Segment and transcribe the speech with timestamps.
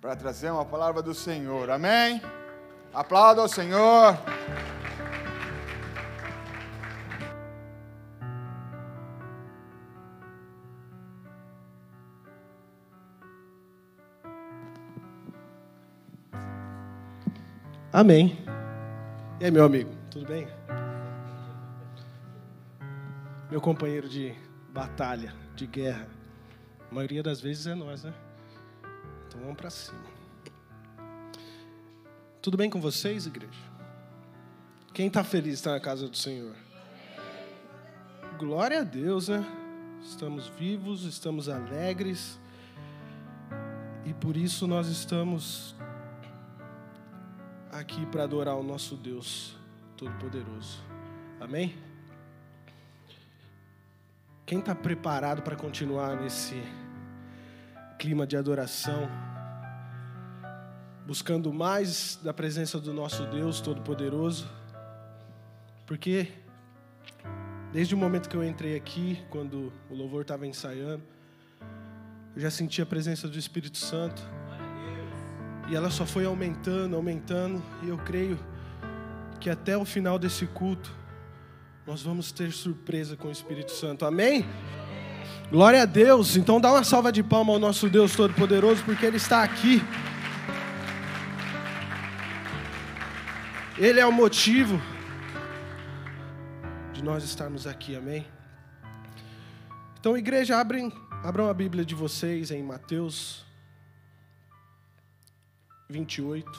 [0.00, 1.68] para trazer uma palavra do Senhor.
[1.68, 2.22] Amém?
[2.94, 4.16] Aplauda o Senhor.
[17.92, 18.38] Amém.
[19.40, 20.46] E aí, meu amigo, tudo bem?
[23.50, 24.34] Meu companheiro de
[24.72, 26.06] batalha, de guerra.
[26.90, 28.14] A maioria das vezes é nós, né?
[29.26, 30.04] Então vamos para cima.
[32.40, 33.58] Tudo bem com vocês, igreja?
[34.94, 36.54] Quem está feliz está na casa do Senhor?
[38.38, 39.44] Glória a Deus, né?
[40.02, 42.38] Estamos vivos, estamos alegres.
[44.04, 45.74] E por isso nós estamos
[47.72, 49.56] aqui para adorar o nosso Deus
[49.96, 50.80] Todo-Poderoso.
[51.40, 51.85] Amém?
[54.46, 56.62] Quem está preparado para continuar nesse
[57.98, 59.10] clima de adoração,
[61.04, 64.48] buscando mais da presença do nosso Deus Todo-Poderoso?
[65.84, 66.28] Porque
[67.72, 71.02] desde o momento que eu entrei aqui, quando o louvor estava ensaiando,
[72.36, 74.22] eu já senti a presença do Espírito Santo.
[75.68, 78.38] E ela só foi aumentando, aumentando, e eu creio
[79.40, 80.94] que até o final desse culto
[81.86, 84.04] nós vamos ter surpresa com o Espírito Santo.
[84.04, 84.44] Amém?
[85.52, 86.36] Glória a Deus.
[86.36, 89.80] Então dá uma salva de palma ao nosso Deus Todo-Poderoso, porque Ele está aqui.
[93.78, 94.82] Ele é o motivo
[96.92, 98.26] de nós estarmos aqui, amém?
[100.00, 100.92] Então, igreja, abrem,
[101.22, 103.44] abram a Bíblia de vocês em Mateus
[105.88, 106.50] 28.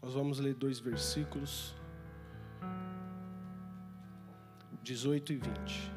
[0.00, 1.77] Nós vamos ler dois versículos.
[4.88, 5.92] 18 e 20.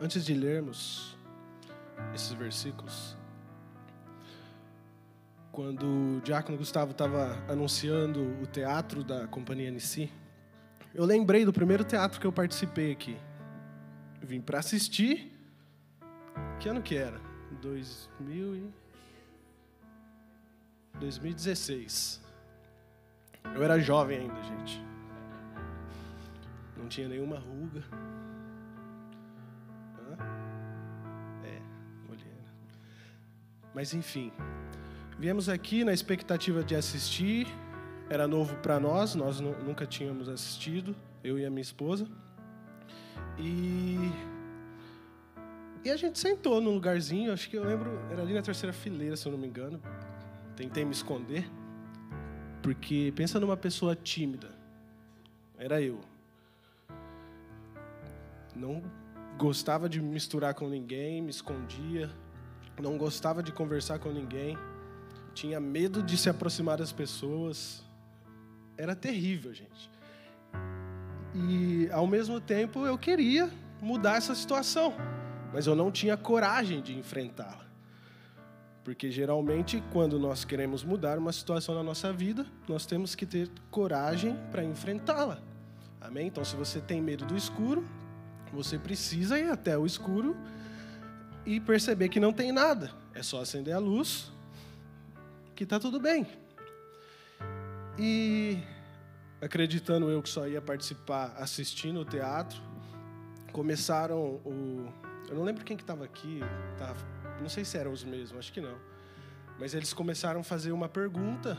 [0.00, 1.16] Antes de lermos
[2.12, 3.16] esses versículos,
[5.52, 10.10] quando o Diácono Gustavo estava anunciando o teatro da Companhia Nissi,
[10.92, 13.16] eu lembrei do primeiro teatro que eu participei aqui.
[14.26, 15.32] Vim para assistir.
[16.58, 17.20] Que ano que era?
[17.62, 18.70] 2000 e...
[20.98, 22.20] 2016.
[23.54, 24.84] Eu era jovem ainda, gente.
[26.76, 27.84] Não tinha nenhuma ruga.
[31.44, 31.62] É,
[32.10, 32.50] olheira.
[33.72, 34.32] Mas enfim,
[35.16, 37.46] viemos aqui na expectativa de assistir.
[38.10, 42.08] Era novo para nós, nós nunca tínhamos assistido, eu e a minha esposa.
[43.38, 44.10] E
[45.86, 49.14] e a gente sentou num lugarzinho, acho que eu lembro, era ali na terceira fileira,
[49.16, 49.80] se eu não me engano.
[50.56, 51.48] Tentei me esconder,
[52.60, 54.52] porque pensa numa pessoa tímida.
[55.56, 56.00] Era eu.
[58.52, 58.82] Não
[59.38, 62.10] gostava de misturar com ninguém, me escondia,
[62.82, 64.58] não gostava de conversar com ninguém,
[65.34, 67.84] tinha medo de se aproximar das pessoas.
[68.76, 69.88] Era terrível, gente.
[71.36, 74.94] E ao mesmo tempo eu queria mudar essa situação,
[75.52, 77.66] mas eu não tinha coragem de enfrentá-la.
[78.82, 83.50] Porque geralmente, quando nós queremos mudar uma situação na nossa vida, nós temos que ter
[83.70, 85.42] coragem para enfrentá-la.
[86.00, 86.28] Amém?
[86.28, 87.84] Então, se você tem medo do escuro,
[88.52, 90.36] você precisa ir até o escuro
[91.44, 92.92] e perceber que não tem nada.
[93.12, 94.32] É só acender a luz,
[95.54, 96.26] que está tudo bem.
[97.98, 98.58] E
[99.40, 102.60] acreditando eu que só ia participar assistindo o teatro,
[103.52, 104.92] começaram o.
[105.28, 106.40] Eu não lembro quem que estava aqui,
[106.78, 106.94] tá,
[107.40, 108.76] não sei se eram os mesmos, acho que não.
[109.58, 111.58] Mas eles começaram a fazer uma pergunta.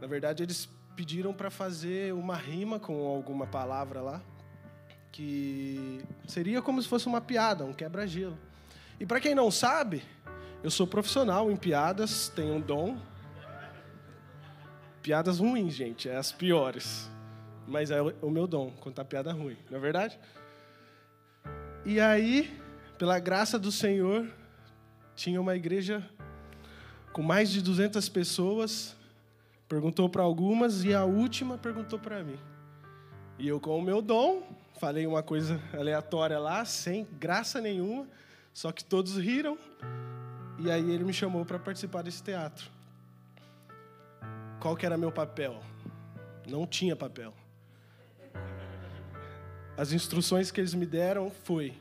[0.00, 4.22] Na verdade, eles pediram para fazer uma rima com alguma palavra lá,
[5.10, 8.38] que seria como se fosse uma piada, um quebra-gelo.
[8.98, 10.02] E para quem não sabe,
[10.62, 12.96] eu sou profissional em piadas, tenho um dom,
[15.04, 17.10] Piadas ruins, gente, é as piores.
[17.68, 20.18] Mas é o meu dom, contar piada ruim, não é verdade?
[21.84, 22.58] E aí,
[22.96, 24.26] pela graça do Senhor,
[25.14, 26.02] tinha uma igreja
[27.12, 28.96] com mais de 200 pessoas,
[29.68, 32.38] perguntou para algumas e a última perguntou para mim.
[33.38, 34.42] E eu, com o meu dom,
[34.80, 38.08] falei uma coisa aleatória lá, sem graça nenhuma,
[38.54, 39.58] só que todos riram.
[40.58, 42.72] E aí ele me chamou para participar desse teatro.
[44.64, 45.60] Qual que era meu papel?
[46.48, 47.34] Não tinha papel.
[49.76, 51.74] As instruções que eles me deram foi: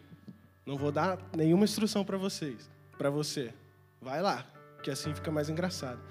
[0.65, 3.53] não vou dar nenhuma instrução para vocês, para você.
[4.01, 4.45] Vai lá,
[4.83, 6.01] que assim fica mais engraçado.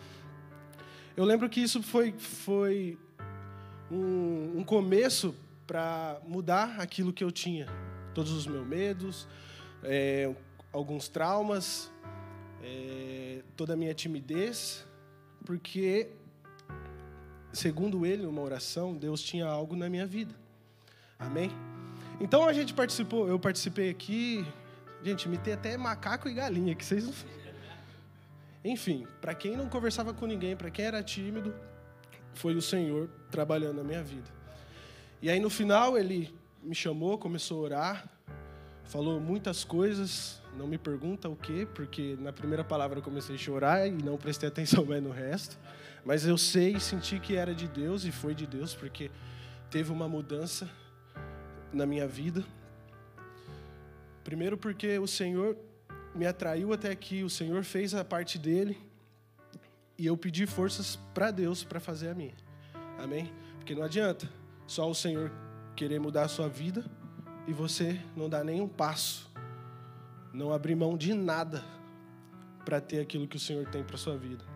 [1.15, 2.99] Eu lembro que isso foi, foi
[3.91, 5.35] um, um começo
[5.67, 7.67] para mudar aquilo que eu tinha.
[8.15, 9.29] Todos os meus medos,
[9.83, 10.35] é,
[10.73, 11.93] alguns traumas,
[12.63, 14.87] é, toda a minha timidez,
[15.45, 16.09] porque,
[17.53, 20.35] segundo ele, numa oração, Deus tinha algo na minha vida.
[21.19, 21.51] Amém?
[22.21, 24.47] Então a gente participou, eu participei aqui,
[25.03, 27.13] gente, me tem até macaco e galinha, que vocês não.
[28.65, 31.55] Enfim, para quem não conversava com ninguém, para quem era tímido,
[32.35, 34.31] foi o Senhor trabalhando na minha vida.
[35.21, 36.33] E aí no final ele
[36.63, 38.11] me chamou, começou a orar,
[38.85, 43.39] falou muitas coisas, não me pergunta o quê, porque na primeira palavra eu comecei a
[43.39, 45.59] chorar e não prestei atenção mais no resto.
[46.05, 49.11] Mas eu sei e senti que era de Deus e foi de Deus, porque
[49.71, 50.69] teve uma mudança
[51.73, 52.45] na minha vida.
[54.25, 55.57] Primeiro porque o Senhor
[56.15, 58.79] me atraiu até aqui, o Senhor fez a parte dele
[59.97, 62.35] e eu pedi forças para Deus para fazer a minha.
[62.99, 63.33] Amém?
[63.57, 64.29] Porque não adianta
[64.67, 65.31] só o Senhor
[65.75, 66.85] querer mudar a sua vida
[67.47, 69.31] e você não dar nenhum passo,
[70.33, 71.65] não abrir mão de nada
[72.65, 74.52] para ter aquilo que o Senhor tem para sua vida.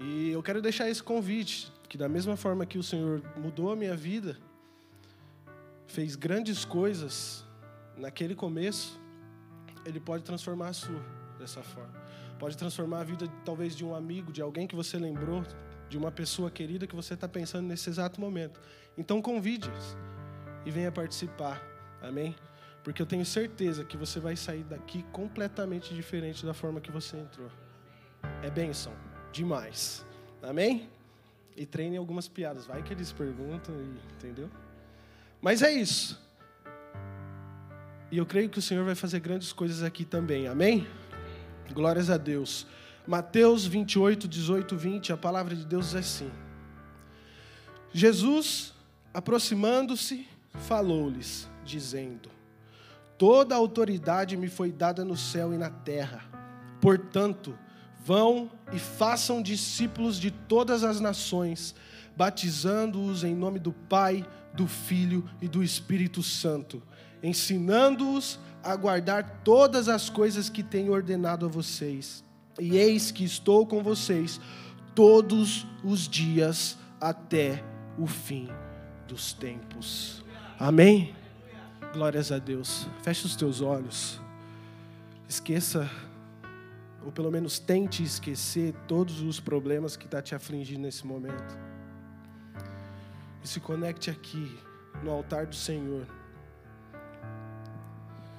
[0.00, 3.76] E eu quero deixar esse convite, que da mesma forma que o Senhor mudou a
[3.76, 4.36] minha vida,
[5.86, 7.44] fez grandes coisas
[7.96, 9.00] naquele começo,
[9.84, 11.00] ele pode transformar a sua
[11.38, 11.92] dessa forma.
[12.38, 15.44] Pode transformar a vida talvez de um amigo, de alguém que você lembrou,
[15.88, 18.60] de uma pessoa querida que você está pensando nesse exato momento.
[18.98, 19.96] Então convide-os
[20.64, 21.62] e venha participar.
[22.02, 22.34] Amém?
[22.82, 27.16] Porque eu tenho certeza que você vai sair daqui completamente diferente da forma que você
[27.16, 27.50] entrou.
[28.42, 28.92] É bênção,
[29.34, 30.04] demais.
[30.40, 30.88] Amém?
[31.56, 32.66] E treine algumas piadas.
[32.66, 33.74] Vai que eles perguntam,
[34.14, 34.48] entendeu?
[35.42, 36.22] Mas é isso.
[38.10, 40.46] E eu creio que o Senhor vai fazer grandes coisas aqui também.
[40.46, 40.86] Amém?
[41.72, 42.66] Glórias a Deus.
[43.06, 46.30] Mateus 28, 18, 20, a palavra de Deus é assim.
[47.92, 48.72] Jesus,
[49.12, 50.26] aproximando-se,
[50.60, 52.30] falou-lhes, dizendo:
[53.18, 56.24] Toda autoridade me foi dada no céu e na terra.
[56.80, 57.58] Portanto,
[58.04, 61.74] vão e façam discípulos de todas as nações,
[62.14, 66.82] batizando-os em nome do Pai, do Filho e do Espírito Santo,
[67.22, 72.22] ensinando-os a guardar todas as coisas que tenho ordenado a vocês.
[72.60, 74.40] E eis que estou com vocês
[74.94, 77.64] todos os dias até
[77.98, 78.48] o fim
[79.08, 80.22] dos tempos.
[80.58, 81.14] Amém?
[81.92, 82.86] Glórias a Deus.
[83.02, 84.20] Feche os teus olhos.
[85.28, 85.90] Esqueça,
[87.04, 91.58] ou pelo menos tente esquecer todos os problemas que está te afligindo nesse momento.
[93.42, 94.58] E se conecte aqui,
[95.02, 96.06] no altar do Senhor.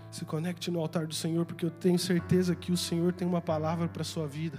[0.09, 3.41] Se conecte no altar do Senhor, porque eu tenho certeza que o Senhor tem uma
[3.41, 4.57] palavra para a sua vida.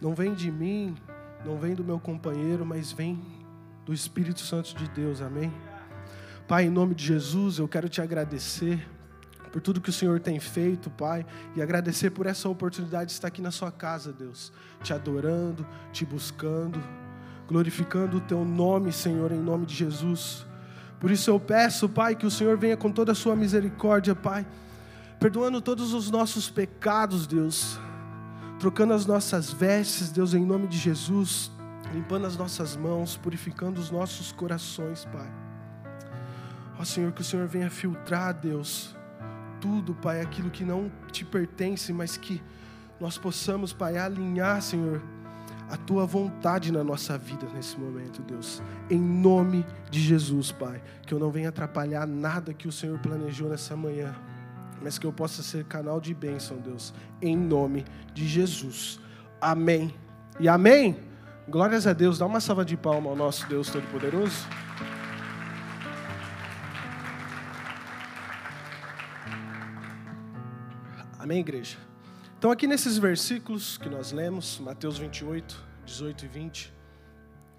[0.00, 0.96] Não vem de mim,
[1.44, 3.20] não vem do meu companheiro, mas vem
[3.84, 5.52] do Espírito Santo de Deus, amém?
[6.46, 8.88] Pai, em nome de Jesus, eu quero te agradecer
[9.52, 13.28] por tudo que o Senhor tem feito, Pai, e agradecer por essa oportunidade de estar
[13.28, 14.50] aqui na sua casa, Deus,
[14.82, 16.82] te adorando, te buscando,
[17.46, 20.46] glorificando o teu nome, Senhor, em nome de Jesus.
[20.98, 24.46] Por isso eu peço, Pai, que o Senhor venha com toda a sua misericórdia, Pai,
[25.20, 27.78] perdoando todos os nossos pecados, Deus,
[28.58, 31.52] trocando as nossas vestes, Deus, em nome de Jesus,
[31.92, 35.30] limpando as nossas mãos, purificando os nossos corações, Pai.
[36.78, 38.96] Ó Senhor, que o Senhor venha filtrar, Deus,
[39.62, 42.42] tudo, Pai, aquilo que não te pertence, mas que
[43.00, 45.00] nós possamos, Pai, alinhar, Senhor,
[45.70, 48.60] a tua vontade na nossa vida nesse momento, Deus.
[48.90, 50.82] Em nome de Jesus, Pai.
[51.06, 54.14] Que eu não venha atrapalhar nada que o Senhor planejou nessa manhã,
[54.82, 56.92] mas que eu possa ser canal de bênção, Deus.
[57.22, 59.00] Em nome de Jesus.
[59.40, 59.94] Amém.
[60.40, 60.96] E amém.
[61.48, 62.18] Glórias a Deus.
[62.18, 64.46] Dá uma salva de palma ao nosso Deus Todo-Poderoso.
[71.22, 71.78] Amém, igreja?
[72.36, 76.74] Então, aqui nesses versículos que nós lemos, Mateus 28, 18 e 20,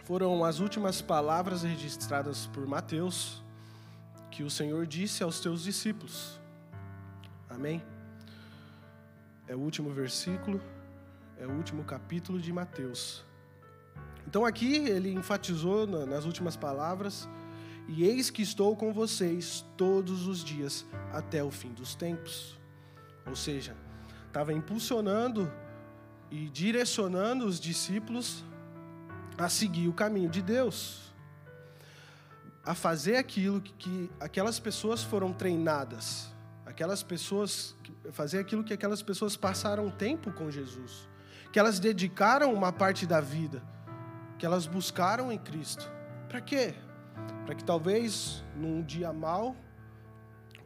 [0.04, 3.42] foram as últimas palavras registradas por Mateus
[4.30, 6.38] que o Senhor disse aos teus discípulos.
[7.50, 7.82] Amém?
[9.48, 10.62] É o último versículo,
[11.40, 13.24] é o último capítulo de Mateus.
[14.28, 17.30] Então, aqui ele enfatizou nas últimas palavras:
[17.88, 22.62] E eis que estou com vocês todos os dias até o fim dos tempos.
[23.26, 23.76] Ou seja,
[24.28, 25.52] estava impulsionando
[26.32, 28.44] e direcionando os discípulos
[29.38, 31.14] a seguir o caminho de Deus,
[32.66, 36.34] a fazer aquilo que, que aquelas pessoas foram treinadas,
[36.66, 37.76] aquelas pessoas,
[38.12, 41.08] fazer aquilo que aquelas pessoas passaram tempo com Jesus,
[41.52, 43.62] que elas dedicaram uma parte da vida,
[44.40, 45.90] que elas buscaram em Cristo.
[46.28, 46.74] Para quê?
[47.46, 49.56] Para que talvez num dia mau,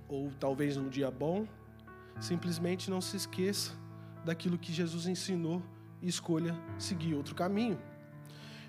[0.08, 1.46] ou talvez num dia bom,
[2.20, 3.72] simplesmente não se esqueça
[4.24, 5.62] daquilo que Jesus ensinou
[6.02, 7.80] e escolha seguir outro caminho.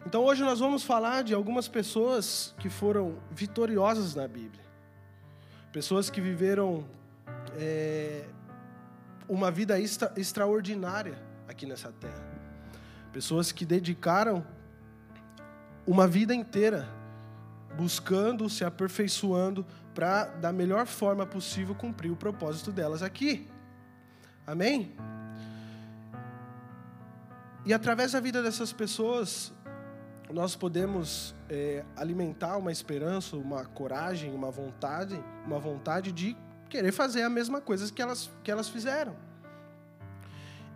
[0.06, 4.64] Então hoje nós vamos falar de algumas pessoas que foram vitoriosas na Bíblia.
[5.72, 6.86] Pessoas que viveram
[7.58, 8.24] é,
[9.28, 12.26] uma vida extra, extraordinária aqui nessa terra.
[13.12, 14.46] Pessoas que dedicaram
[15.86, 16.88] uma vida inteira
[17.76, 19.64] buscando, se aperfeiçoando
[19.98, 23.48] para, da melhor forma possível, cumprir o propósito delas aqui.
[24.46, 24.94] Amém?
[27.66, 29.52] E através da vida dessas pessoas,
[30.32, 36.36] nós podemos é, alimentar uma esperança, uma coragem, uma vontade, uma vontade de
[36.70, 39.16] querer fazer a mesma coisa que elas, que elas fizeram.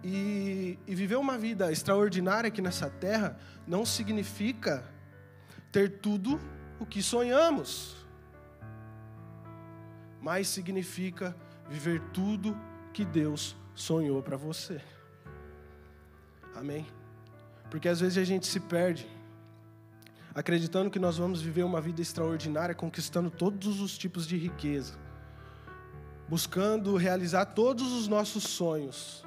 [0.03, 3.39] E, e viver uma vida extraordinária aqui nessa terra
[3.69, 4.83] não significa
[5.71, 6.41] ter tudo
[6.81, 8.02] o que sonhamos,
[10.23, 11.37] mas significa
[11.69, 12.57] viver tudo
[12.93, 14.81] que Deus sonhou para você.
[16.55, 16.87] Amém?
[17.69, 19.07] Porque às vezes a gente se perde
[20.35, 24.95] acreditando que nós vamos viver uma vida extraordinária, conquistando todos os tipos de riqueza,
[26.29, 29.25] buscando realizar todos os nossos sonhos.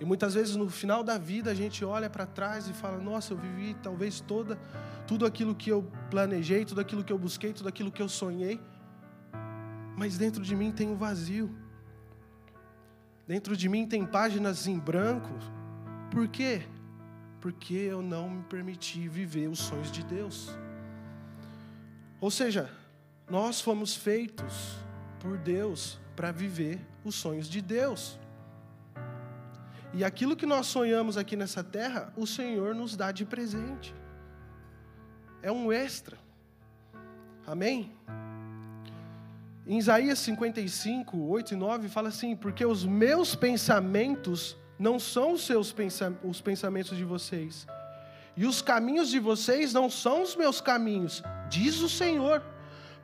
[0.00, 3.32] E muitas vezes no final da vida a gente olha para trás e fala: Nossa,
[3.32, 4.58] eu vivi talvez toda
[5.06, 8.58] tudo aquilo que eu planejei, tudo aquilo que eu busquei, tudo aquilo que eu sonhei,
[9.96, 11.54] mas dentro de mim tem um vazio.
[13.26, 15.30] Dentro de mim tem páginas em branco.
[16.10, 16.62] Por quê?
[17.44, 20.48] porque eu não me permiti viver os sonhos de Deus.
[22.18, 22.70] Ou seja,
[23.28, 24.78] nós fomos feitos
[25.20, 28.18] por Deus para viver os sonhos de Deus.
[29.92, 33.94] E aquilo que nós sonhamos aqui nessa terra, o Senhor nos dá de presente.
[35.42, 36.16] É um extra.
[37.46, 37.94] Amém?
[39.66, 45.46] Em Isaías 55, 8 e 9, fala assim: Porque os meus pensamentos não são os
[45.46, 45.74] seus
[46.22, 47.66] os pensamentos de vocês.
[48.36, 52.42] E os caminhos de vocês não são os meus caminhos, diz o Senhor.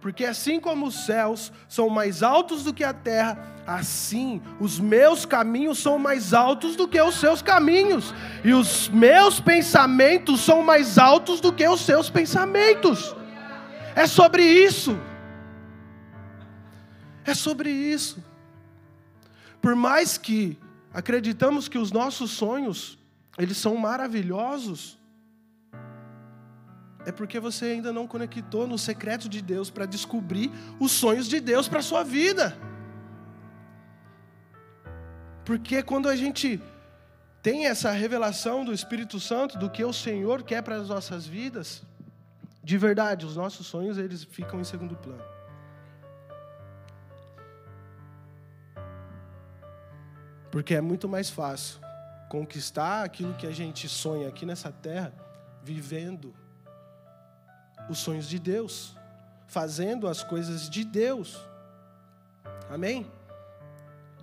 [0.02, 5.24] Porque assim como os céus são mais altos do que a terra, assim os meus
[5.24, 8.14] caminhos são mais altos do que os seus caminhos,
[8.44, 13.14] e os meus pensamentos são mais altos do que os seus pensamentos.
[13.94, 14.98] É sobre isso.
[17.24, 18.22] É sobre isso.
[19.60, 20.58] Por mais que
[20.92, 22.98] acreditamos que os nossos sonhos,
[23.38, 24.98] eles são maravilhosos,
[27.06, 31.40] é porque você ainda não conectou no secreto de Deus para descobrir os sonhos de
[31.40, 32.56] Deus para a sua vida.
[35.44, 36.60] Porque quando a gente
[37.42, 41.82] tem essa revelação do Espírito Santo, do que o Senhor quer para as nossas vidas,
[42.62, 45.39] de verdade, os nossos sonhos eles ficam em segundo plano.
[50.50, 51.80] Porque é muito mais fácil
[52.28, 55.12] conquistar aquilo que a gente sonha aqui nessa terra,
[55.62, 56.34] vivendo
[57.88, 58.96] os sonhos de Deus,
[59.46, 61.40] fazendo as coisas de Deus.
[62.68, 63.10] Amém?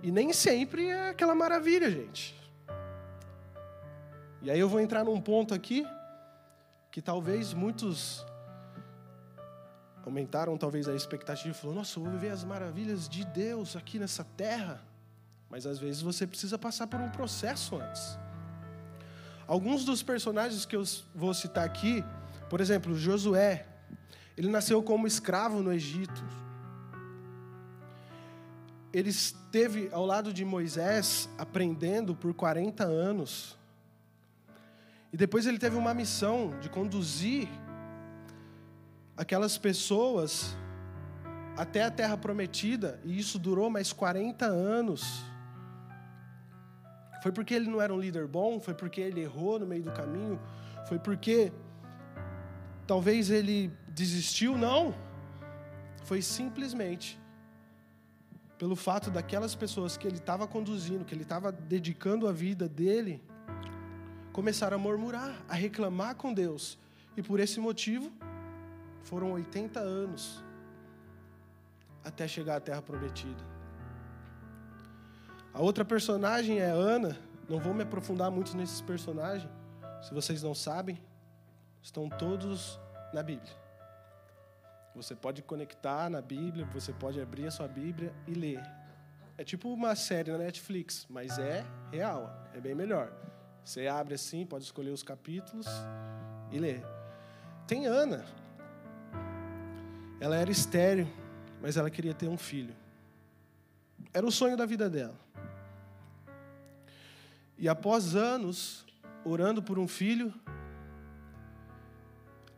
[0.02, 2.34] E nem sempre é aquela maravilha, gente.
[4.40, 5.86] E aí eu vou entrar num ponto aqui
[6.90, 8.24] que talvez muitos
[10.04, 13.98] aumentaram talvez a expectativa e falou: "Nossa, eu vou viver as maravilhas de Deus aqui
[13.98, 14.87] nessa terra".
[15.50, 18.18] Mas às vezes você precisa passar por um processo antes.
[19.46, 22.04] Alguns dos personagens que eu vou citar aqui,
[22.50, 23.66] por exemplo, Josué,
[24.36, 26.22] ele nasceu como escravo no Egito.
[28.92, 33.56] Ele esteve ao lado de Moisés aprendendo por 40 anos.
[35.12, 37.48] E depois ele teve uma missão de conduzir
[39.16, 40.54] aquelas pessoas
[41.56, 45.24] até a terra prometida, e isso durou mais 40 anos.
[47.22, 48.60] Foi porque ele não era um líder bom?
[48.60, 50.40] Foi porque ele errou no meio do caminho?
[50.86, 51.52] Foi porque
[52.86, 54.56] talvez ele desistiu?
[54.56, 54.94] Não.
[56.04, 57.20] Foi simplesmente
[58.58, 63.22] pelo fato daquelas pessoas que ele estava conduzindo, que ele estava dedicando a vida dele,
[64.32, 66.78] começaram a murmurar, a reclamar com Deus.
[67.16, 68.12] E por esse motivo,
[69.02, 70.42] foram 80 anos
[72.04, 73.57] até chegar à terra prometida.
[75.58, 77.18] A outra personagem é Ana.
[77.48, 79.50] Não vou me aprofundar muito nesses personagens.
[80.00, 80.96] Se vocês não sabem,
[81.82, 82.78] estão todos
[83.12, 83.52] na Bíblia.
[84.94, 88.62] Você pode conectar na Bíblia, você pode abrir a sua Bíblia e ler.
[89.36, 93.12] é tipo uma série na Netflix, mas é real, é bem melhor.
[93.64, 95.66] Você abre assim, pode escolher os capítulos
[96.52, 96.84] e ler.
[97.66, 98.24] Tem Ana.
[100.20, 101.08] Ela era estéril,
[101.60, 102.76] mas ela queria ter um filho.
[104.14, 105.26] Era o sonho da vida dela.
[107.58, 108.86] E após anos
[109.24, 110.32] orando por um filho,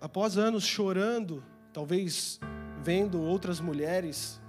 [0.00, 1.42] após anos chorando,
[1.72, 2.38] talvez
[2.82, 4.40] vendo outras mulheres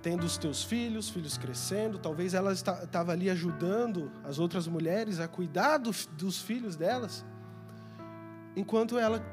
[0.00, 5.26] tendo os teus filhos, filhos crescendo, talvez ela estava ali ajudando as outras mulheres a
[5.26, 7.24] cuidar do, dos filhos delas,
[8.54, 9.24] enquanto ela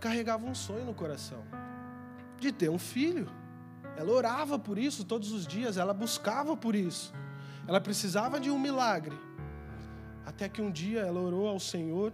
[0.00, 1.42] carregava um sonho no coração
[2.38, 3.28] de ter um filho.
[3.96, 7.12] Ela orava por isso todos os dias, ela buscava por isso.
[7.66, 9.18] Ela precisava de um milagre.
[10.24, 12.12] Até que um dia ela orou ao Senhor,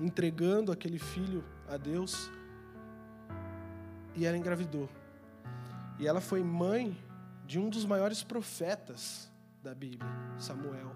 [0.00, 2.30] entregando aquele filho a Deus,
[4.14, 4.88] e ela engravidou.
[5.98, 6.96] E ela foi mãe
[7.46, 9.30] de um dos maiores profetas
[9.62, 10.92] da Bíblia, Samuel.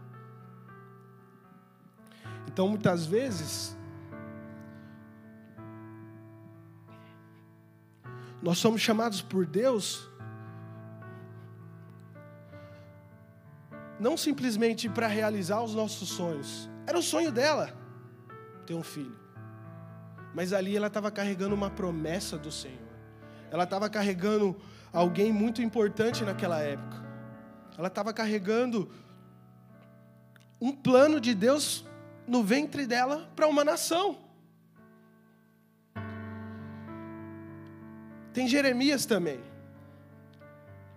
[2.46, 3.76] Então, muitas vezes,
[8.42, 10.08] nós somos chamados por Deus
[13.98, 16.68] não simplesmente para realizar os nossos sonhos.
[16.86, 17.72] Era o sonho dela
[18.66, 19.18] ter um filho.
[20.34, 22.78] Mas ali ela estava carregando uma promessa do Senhor.
[23.50, 24.56] Ela estava carregando
[24.92, 27.04] alguém muito importante naquela época.
[27.78, 28.90] Ela estava carregando
[30.60, 31.84] um plano de Deus
[32.26, 34.18] no ventre dela para uma nação.
[38.32, 39.40] Tem Jeremias também,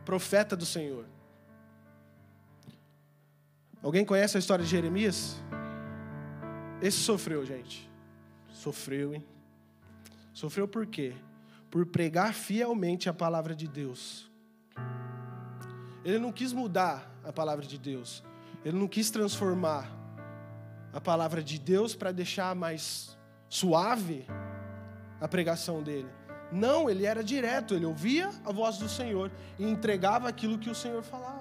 [0.03, 1.05] profeta do Senhor.
[3.81, 5.41] Alguém conhece a história de Jeremias?
[6.81, 7.89] Esse sofreu, gente.
[8.51, 9.25] Sofreu, hein?
[10.33, 11.13] Sofreu por quê?
[11.69, 14.29] por pregar fielmente a palavra de Deus.
[16.03, 18.23] Ele não quis mudar a palavra de Deus.
[18.65, 19.89] Ele não quis transformar
[20.91, 24.25] a palavra de Deus para deixar mais suave
[25.21, 26.09] a pregação dele.
[26.51, 30.75] Não, ele era direto, ele ouvia a voz do Senhor e entregava aquilo que o
[30.75, 31.38] Senhor falava.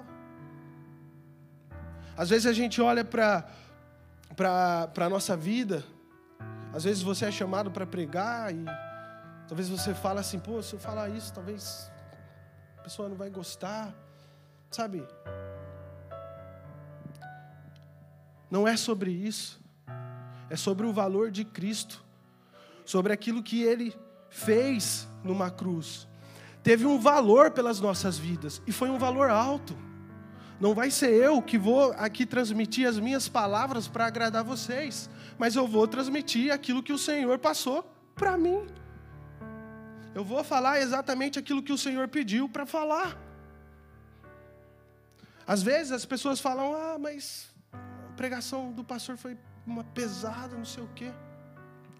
[2.19, 3.45] Às vezes a gente olha para
[4.95, 5.83] a nossa vida,
[6.73, 8.65] às vezes você é chamado para pregar e
[9.49, 11.91] Talvez você fale assim, pô, se eu falar isso, talvez
[12.77, 13.91] a pessoa não vai gostar.
[14.69, 15.03] Sabe?
[18.51, 19.59] Não é sobre isso.
[20.51, 22.05] É sobre o valor de Cristo.
[22.85, 23.91] Sobre aquilo que Ele
[24.29, 26.07] fez numa cruz.
[26.61, 28.61] Teve um valor pelas nossas vidas.
[28.67, 29.75] E foi um valor alto.
[30.59, 35.09] Não vai ser eu que vou aqui transmitir as minhas palavras para agradar vocês.
[35.37, 38.67] Mas eu vou transmitir aquilo que o Senhor passou para mim.
[40.13, 43.17] Eu vou falar exatamente aquilo que o Senhor pediu para falar.
[45.47, 50.65] Às vezes as pessoas falam: ah, mas a pregação do pastor foi uma pesada, não
[50.65, 51.11] sei o quê.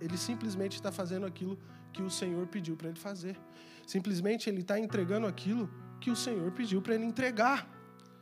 [0.02, 1.58] Ele simplesmente está fazendo aquilo
[1.94, 3.40] que o Senhor pediu para ele fazer.
[3.88, 5.70] Simplesmente ele está entregando aquilo
[6.02, 7.79] que o Senhor pediu para ele entregar.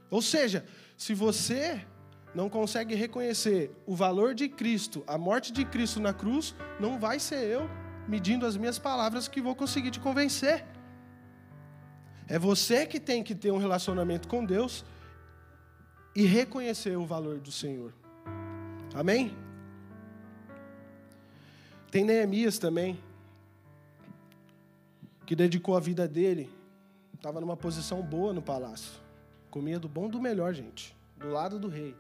[0.10, 0.66] Ou seja,
[0.96, 1.86] se você
[2.34, 7.20] não consegue reconhecer o valor de Cristo, a morte de Cristo na cruz, não vai
[7.20, 7.70] ser eu
[8.08, 10.66] medindo as minhas palavras que vou conseguir te convencer.
[12.28, 14.86] É você que tem que ter um relacionamento com Deus
[16.16, 17.94] e reconhecer o valor do Senhor.
[18.94, 19.36] Amém?
[21.92, 23.00] Tem Neemias também,
[25.26, 26.50] que dedicou a vida dele,
[27.14, 28.94] estava numa posição boa no palácio,
[29.58, 31.96] comia do bom do melhor, gente, do lado do rei,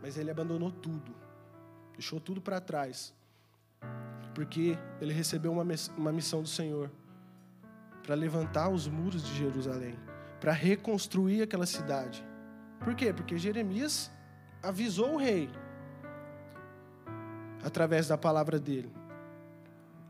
[0.00, 1.14] mas ele abandonou tudo,
[1.92, 3.14] deixou tudo para trás
[4.34, 5.64] porque ele recebeu uma,
[5.96, 6.90] uma missão do Senhor
[8.04, 9.98] para levantar os muros de Jerusalém,
[10.40, 12.24] para reconstruir aquela cidade.
[12.78, 13.12] Por quê?
[13.12, 14.10] Porque Jeremias
[14.62, 15.50] avisou o rei,
[17.64, 18.92] através da palavra dele,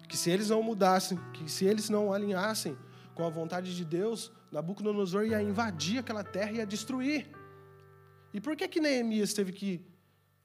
[0.07, 2.77] que se eles não mudassem, que se eles não alinhassem
[3.15, 7.29] com a vontade de Deus, Nabucodonosor ia invadir aquela terra e ia destruir.
[8.33, 9.87] E por que que Neemias teve que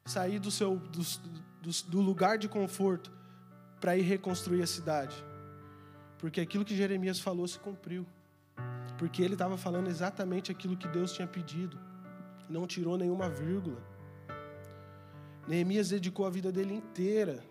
[0.05, 1.01] sair do seu do,
[1.61, 3.11] do, do lugar de conforto
[3.79, 5.15] para ir reconstruir a cidade.
[6.17, 8.05] Porque aquilo que Jeremias falou se cumpriu.
[8.97, 11.77] Porque ele estava falando exatamente aquilo que Deus tinha pedido.
[12.49, 13.81] Não tirou nenhuma vírgula.
[15.47, 17.43] Neemias dedicou a vida dele inteira.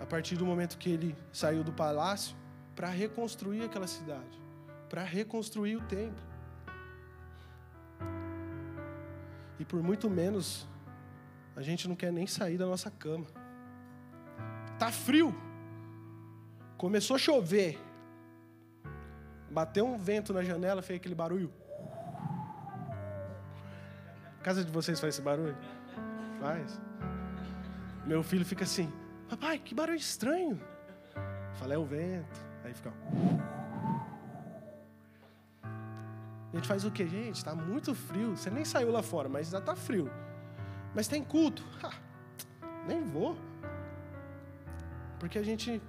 [0.00, 2.36] A partir do momento que ele saiu do palácio,
[2.78, 4.40] para reconstruir aquela cidade,
[4.88, 6.22] para reconstruir o templo.
[9.58, 10.64] E por muito menos
[11.56, 13.26] a gente não quer nem sair da nossa cama.
[14.78, 15.34] Tá frio.
[16.76, 17.76] Começou a chover.
[19.50, 21.52] bateu um vento na janela, fez aquele barulho.
[24.38, 25.58] A casa de vocês faz esse barulho?
[26.38, 26.80] Faz.
[28.06, 28.88] Meu filho fica assim,
[29.28, 30.60] papai, que barulho estranho.
[31.54, 32.47] Falei, é o vento.
[32.68, 32.92] Aí fica.
[36.52, 37.36] A gente faz o quê, gente?
[37.36, 38.36] Está muito frio.
[38.36, 40.10] Você nem saiu lá fora, mas já está frio.
[40.94, 41.64] Mas tem culto.
[41.82, 41.90] Ha,
[42.86, 43.38] nem vou.
[45.18, 45.80] Porque a gente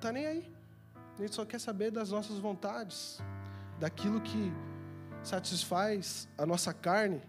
[0.00, 0.54] tá nem aí.
[1.18, 3.20] A gente só quer saber das nossas vontades,
[3.78, 4.50] daquilo que
[5.22, 7.20] satisfaz a nossa carne.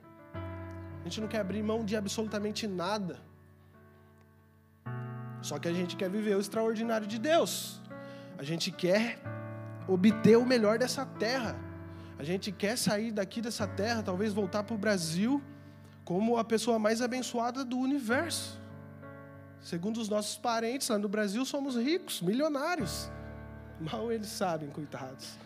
[1.01, 3.19] A gente não quer abrir mão de absolutamente nada.
[5.43, 7.81] Só que a gente quer viver o extraordinário de Deus.
[8.37, 9.19] A gente quer
[9.87, 11.55] obter o melhor dessa terra.
[12.17, 15.43] A gente quer sair daqui dessa terra, talvez voltar para o Brasil
[16.05, 18.59] como a pessoa mais abençoada do universo.
[19.61, 23.11] Segundo os nossos parentes lá no Brasil, somos ricos, milionários.
[23.79, 25.37] Mal eles sabem, coitados.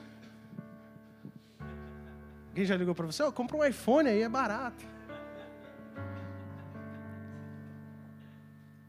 [2.49, 3.23] Alguém já ligou para você?
[3.23, 4.96] Oh, compra um iPhone aí, é barato.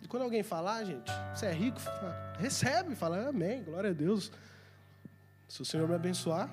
[0.09, 1.79] Quando alguém falar, gente, você é rico,
[2.39, 4.33] recebe, fala amém, glória a Deus.
[5.47, 6.49] Se o Senhor me abençoar.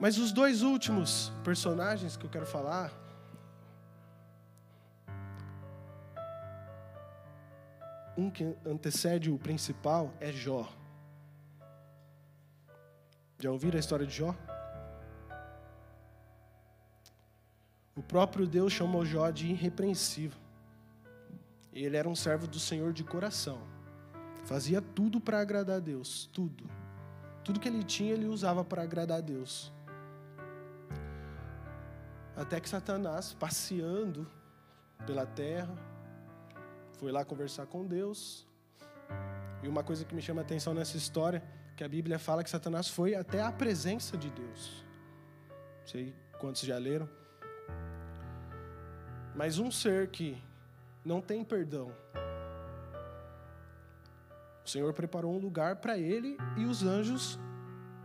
[0.00, 2.90] Mas os dois últimos personagens que eu quero falar
[8.16, 10.70] um que antecede o principal é Jó.
[13.38, 14.34] Já ouviram a história de Jó?
[17.94, 20.40] O próprio Deus chamou Jó de irrepreensível.
[21.72, 23.60] Ele era um servo do Senhor de coração.
[24.44, 26.68] Fazia tudo para agradar a Deus, tudo.
[27.44, 29.72] Tudo que ele tinha, ele usava para agradar a Deus.
[32.36, 34.30] Até que Satanás, passeando
[35.06, 35.74] pela terra,
[36.98, 38.46] foi lá conversar com Deus.
[39.62, 41.42] E uma coisa que me chama a atenção nessa história,
[41.76, 44.84] que a Bíblia fala que Satanás foi até a presença de Deus.
[45.80, 47.08] Não sei quantos já leram.
[49.34, 50.42] Mas um ser que
[51.04, 51.92] não tem perdão.
[54.64, 57.38] O Senhor preparou um lugar para ele e os anjos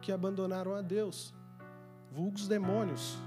[0.01, 1.33] que abandonaram a Deus,
[2.11, 3.17] vulgos demônios,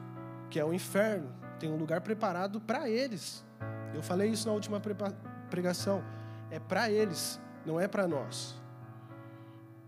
[0.51, 3.45] que é o inferno, tem um lugar preparado para eles.
[3.95, 4.81] Eu falei isso na última
[5.51, 6.03] pregação
[6.51, 8.61] é para eles, não é para nós.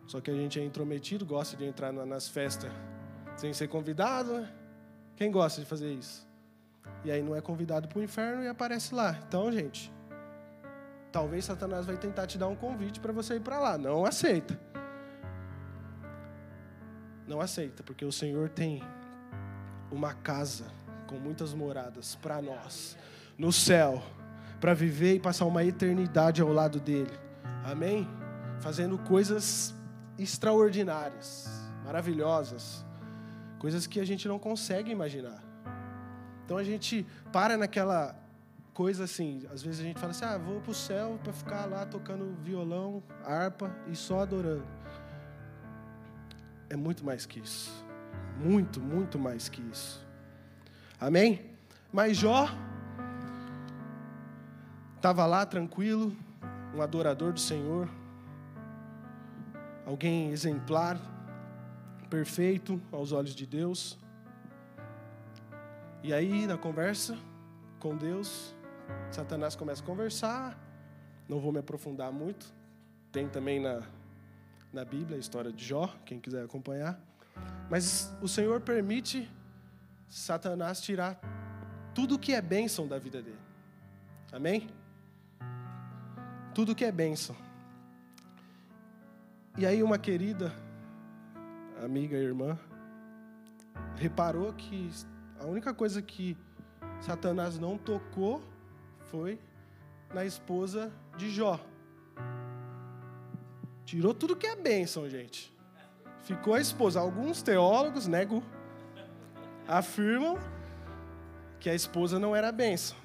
[0.06, 2.70] Só que a gente é intrometido, gosta de entrar nas festas
[3.36, 4.52] sem ser convidado, né?
[5.16, 6.28] Quem gosta de fazer isso?
[7.04, 9.18] E aí não é convidado para o inferno e aparece lá.
[9.26, 9.92] Então, gente,
[11.10, 13.76] talvez Satanás vai tentar te dar um convite para você ir para lá.
[13.76, 14.58] Não aceita.
[17.26, 18.82] Não aceita, porque o Senhor tem
[19.90, 20.66] uma casa
[21.06, 22.96] com muitas moradas para nós
[23.36, 24.02] no céu
[24.60, 27.12] para viver e passar uma eternidade ao lado dele.
[27.64, 28.08] Amém?
[28.60, 29.74] Fazendo coisas
[30.16, 31.48] extraordinárias,
[31.84, 32.84] maravilhosas,
[33.58, 35.51] coisas que a gente não consegue imaginar.
[36.52, 38.14] Então a gente para naquela
[38.74, 41.64] coisa assim, às vezes a gente fala assim: "Ah, vou para o céu para ficar
[41.64, 44.66] lá tocando violão, harpa e só adorando".
[46.68, 47.72] É muito mais que isso.
[48.38, 50.06] Muito, muito mais que isso.
[51.00, 51.40] Amém?
[51.90, 52.50] Mas Jó
[54.96, 56.14] Estava lá tranquilo,
[56.76, 57.88] um adorador do Senhor,
[59.86, 60.96] alguém exemplar,
[62.08, 63.98] perfeito aos olhos de Deus.
[66.02, 67.16] E aí, na conversa
[67.78, 68.54] com Deus,
[69.10, 70.58] Satanás começa a conversar.
[71.28, 72.52] Não vou me aprofundar muito.
[73.10, 73.82] Tem também na,
[74.72, 77.00] na Bíblia a história de Jó, quem quiser acompanhar.
[77.70, 79.30] Mas o Senhor permite
[80.08, 81.20] Satanás tirar
[81.94, 83.38] tudo que é bênção da vida dele.
[84.32, 84.68] Amém?
[86.54, 87.34] tudo que é bênção.
[89.56, 90.52] E aí uma querida
[91.82, 92.58] amiga e irmã
[93.96, 94.90] reparou que
[95.42, 96.36] a única coisa que
[97.00, 98.40] Satanás não tocou
[99.10, 99.40] foi
[100.14, 101.58] na esposa de Jó.
[103.84, 105.52] Tirou tudo que é bênção, gente.
[106.22, 107.00] Ficou a esposa.
[107.00, 108.42] Alguns teólogos, nego,
[109.66, 110.38] afirmam
[111.58, 112.96] que a esposa não era bênção.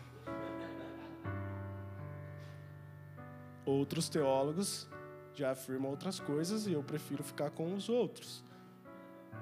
[3.65, 4.87] Outros teólogos
[5.33, 8.46] já afirmam outras coisas e eu prefiro ficar com os outros.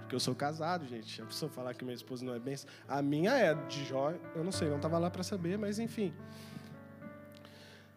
[0.06, 1.20] Porque eu sou casado, gente.
[1.20, 2.56] A pessoa falar que minha esposa não é bem.
[2.88, 6.14] A minha é, de Jó, eu não sei, não estava lá para saber, mas enfim.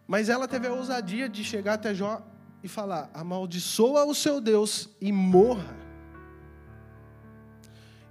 [0.07, 2.19] Mas ela teve a ousadia de chegar até Jó
[2.63, 5.77] e falar: amaldiçoa o seu Deus e morra.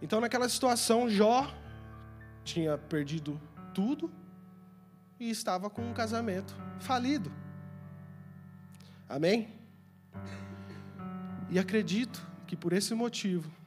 [0.01, 1.53] Então, naquela situação, Jó
[2.45, 3.41] tinha perdido
[3.75, 4.13] tudo
[5.19, 7.33] e estava com um casamento falido.
[9.09, 9.53] Amém?
[11.51, 13.58] E acredito que por esse motivo,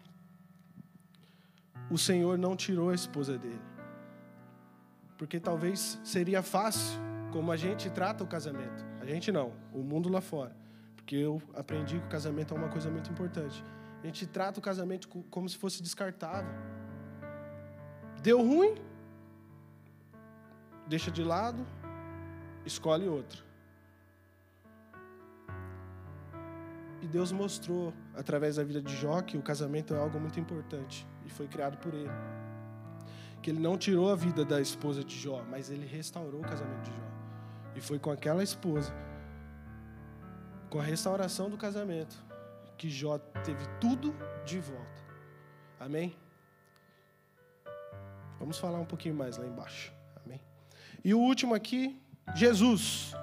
[1.91, 3.62] o Senhor não tirou a esposa dele.
[5.17, 6.97] Porque talvez seria fácil,
[7.34, 8.86] como a gente trata o casamento.
[9.01, 10.56] A gente não, o mundo lá fora.
[10.95, 13.62] Porque eu aprendi que o casamento é uma coisa muito importante.
[14.01, 16.51] A gente trata o casamento como se fosse descartável.
[18.23, 18.75] Deu ruim,
[20.88, 21.67] deixa de lado,
[22.65, 23.43] escolhe outro.
[27.01, 31.06] E Deus mostrou, através da vida de Jó, que o casamento é algo muito importante
[31.32, 32.12] foi criado por ele.
[33.41, 36.84] Que ele não tirou a vida da esposa de Jó, mas ele restaurou o casamento
[36.84, 37.12] de Jó.
[37.76, 38.94] E foi com aquela esposa,
[40.70, 42.15] com a restauração do casamento,
[42.78, 44.15] que Jó teve tudo
[44.46, 45.02] de volta.
[45.80, 46.15] Amém?
[48.39, 49.94] Vamos falar um pouquinho mais lá embaixo.
[50.26, 50.41] Amém?
[51.04, 52.00] E o último aqui,
[52.36, 53.13] Jesus.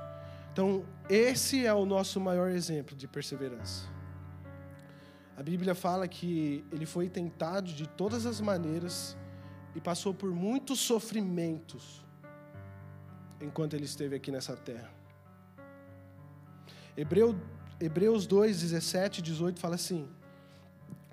[0.53, 3.98] Então, esse é o nosso maior exemplo de perseverança.
[5.39, 9.17] A Bíblia fala que ele foi tentado de todas as maneiras
[9.73, 12.05] e passou por muitos sofrimentos
[13.41, 14.91] enquanto ele esteve aqui nessa terra.
[16.97, 17.41] Hebreu,
[17.81, 20.09] Hebreus 2, 17 e 18 fala assim: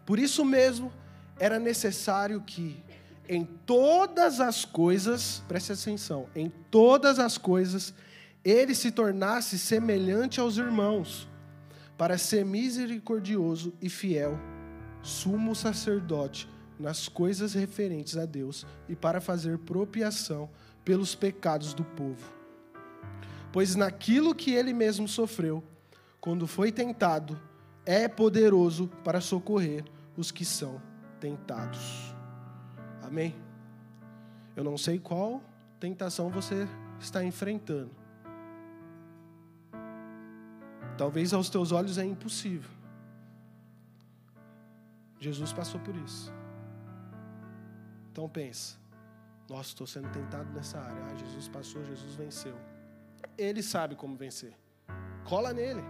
[0.07, 0.91] Por isso mesmo
[1.37, 2.83] era necessário que,
[3.29, 7.93] em todas as coisas, preste atenção, em todas as coisas,
[8.43, 11.27] ele se tornasse semelhante aos irmãos,
[11.97, 14.37] para ser misericordioso e fiel,
[15.01, 20.49] sumo sacerdote nas coisas referentes a Deus e para fazer propiação
[20.83, 22.33] pelos pecados do povo.
[23.51, 25.63] Pois naquilo que ele mesmo sofreu,
[26.19, 27.39] quando foi tentado,
[27.85, 29.85] é poderoso para socorrer
[30.17, 30.81] os que são
[31.19, 32.13] tentados.
[33.01, 33.35] Amém?
[34.55, 35.41] Eu não sei qual
[35.79, 36.67] tentação você
[36.99, 38.04] está enfrentando.
[40.97, 42.69] Talvez aos teus olhos é impossível.
[45.19, 46.31] Jesus passou por isso.
[48.11, 48.77] Então pensa.
[49.49, 51.03] Nossa, estou sendo tentado nessa área.
[51.05, 52.55] Ah, Jesus passou, Jesus venceu.
[53.37, 54.53] Ele sabe como vencer.
[55.23, 55.83] Cola nele.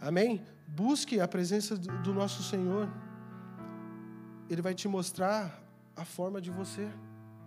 [0.00, 0.44] Amém?
[0.66, 2.88] Busque a presença do nosso Senhor.
[4.48, 5.62] Ele vai te mostrar
[5.94, 6.88] a forma de você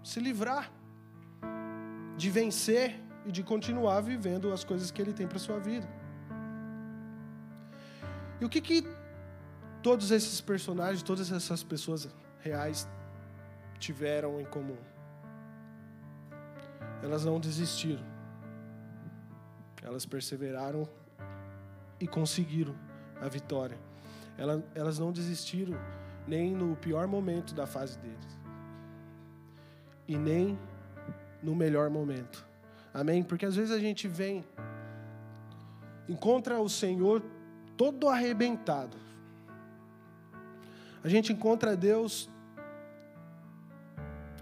[0.03, 0.71] se livrar,
[2.17, 5.87] de vencer e de continuar vivendo as coisas que Ele tem para sua vida.
[8.41, 8.83] E o que que
[9.83, 12.89] todos esses personagens, todas essas pessoas reais
[13.77, 14.79] tiveram em comum?
[17.03, 18.03] Elas não desistiram.
[19.83, 20.89] Elas perseveraram
[21.99, 22.75] e conseguiram
[23.21, 23.77] a vitória.
[24.73, 25.77] Elas não desistiram
[26.27, 28.39] nem no pior momento da fase deles.
[30.07, 30.57] E nem
[31.43, 32.48] no melhor momento.
[32.99, 33.23] Amém?
[33.23, 34.43] Porque às vezes a gente vem,
[36.13, 37.23] encontra o Senhor
[37.77, 38.97] todo arrebentado.
[41.01, 42.29] A gente encontra Deus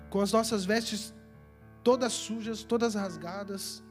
[0.09, 1.13] com as nossas vestes
[1.83, 3.83] todas sujas, todas rasgadas,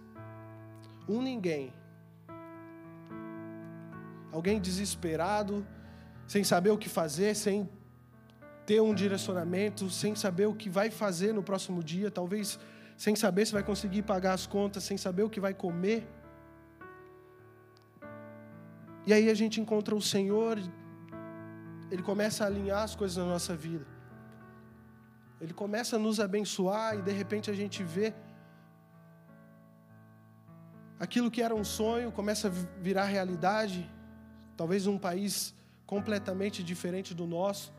[1.09, 1.73] um ninguém.
[4.33, 5.65] Alguém desesperado,
[6.27, 7.69] sem saber o que fazer, sem
[8.67, 12.59] ter um direcionamento, sem saber o que vai fazer no próximo dia, talvez
[12.97, 16.09] sem saber se vai conseguir pagar as contas, sem saber o que vai comer.
[19.07, 20.59] E aí a gente encontra o Senhor,
[21.91, 23.87] Ele começa a alinhar as coisas na nossa vida.
[25.41, 28.15] Ele começa a nos abençoar e de repente a gente vê
[30.99, 33.89] aquilo que era um sonho começa a virar realidade.
[34.57, 35.55] Talvez um país
[35.87, 37.73] completamente diferente do nosso.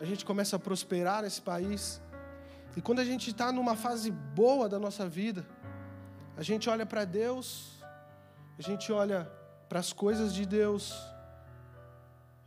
[0.00, 2.02] A gente começa a prosperar nesse país.
[2.76, 5.46] E quando a gente está numa fase boa da nossa vida,
[6.36, 7.82] a gente olha para Deus,
[8.58, 9.30] a gente olha
[9.68, 10.94] para as coisas de Deus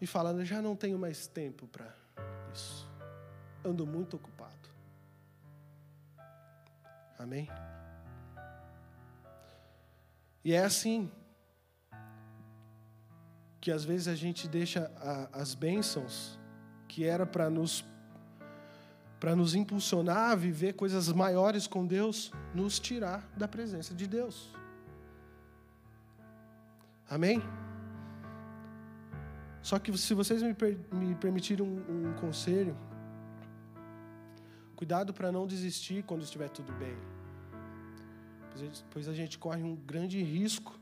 [0.01, 1.93] e fala: Eu já não tenho mais tempo para
[2.53, 2.89] isso.
[3.63, 4.69] Ando muito ocupado.
[7.17, 7.49] Amém?
[10.43, 11.11] E é assim
[13.59, 16.39] que às vezes a gente deixa a, as bênçãos
[16.87, 17.83] que era para nos
[19.25, 24.53] para nos impulsionar a viver coisas maiores com Deus, nos tirar da presença de Deus.
[27.09, 27.41] Amém?
[29.63, 32.77] Só que se vocês me, per me permitirem um, um conselho,
[34.75, 36.95] cuidado para não desistir quando estiver tudo bem.
[38.91, 40.79] Pois a gente corre um grande risco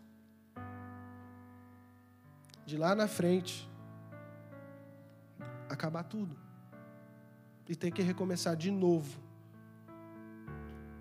[2.65, 3.71] de lá na frente
[5.69, 6.42] acabar tudo
[7.67, 9.19] e ter que recomeçar de novo,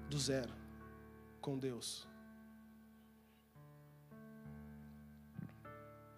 [0.09, 0.53] do zero,
[1.41, 2.07] com Deus.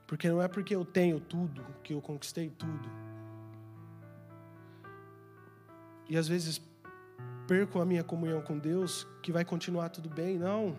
[0.07, 2.89] Porque não é porque eu tenho tudo que eu conquistei tudo.
[6.09, 6.61] E às vezes
[7.47, 10.79] perco a minha comunhão com Deus, que vai continuar tudo bem, não.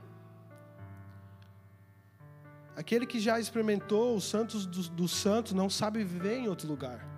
[2.75, 7.14] Aquele que já experimentou os santos dos, dos santos não sabe viver em outro lugar.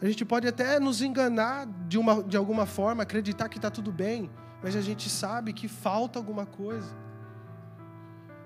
[0.00, 3.92] A gente pode até nos enganar de, uma, de alguma forma, acreditar que está tudo
[3.92, 4.30] bem,
[4.62, 6.88] mas a gente sabe que falta alguma coisa.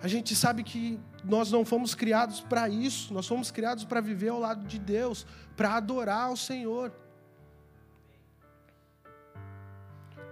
[0.03, 4.29] A gente sabe que nós não fomos criados para isso, nós fomos criados para viver
[4.29, 5.25] ao lado de Deus,
[5.57, 6.93] para adorar ao Senhor.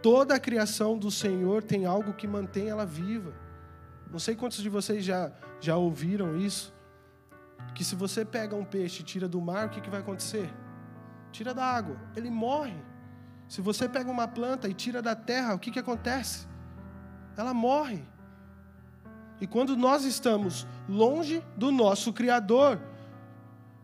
[0.03, 3.33] Toda a criação do Senhor tem algo que mantém ela viva.
[4.11, 6.75] Não sei quantos de vocês já, já ouviram isso.
[7.75, 10.53] Que se você pega um peixe e tira do mar, o que, que vai acontecer?
[11.33, 12.77] Tira da água, ele morre.
[13.49, 16.47] Se você pega uma planta e tira da terra, o que, que acontece?
[17.37, 18.05] Ela morre.
[19.41, 22.81] E quando nós estamos longe do nosso Criador,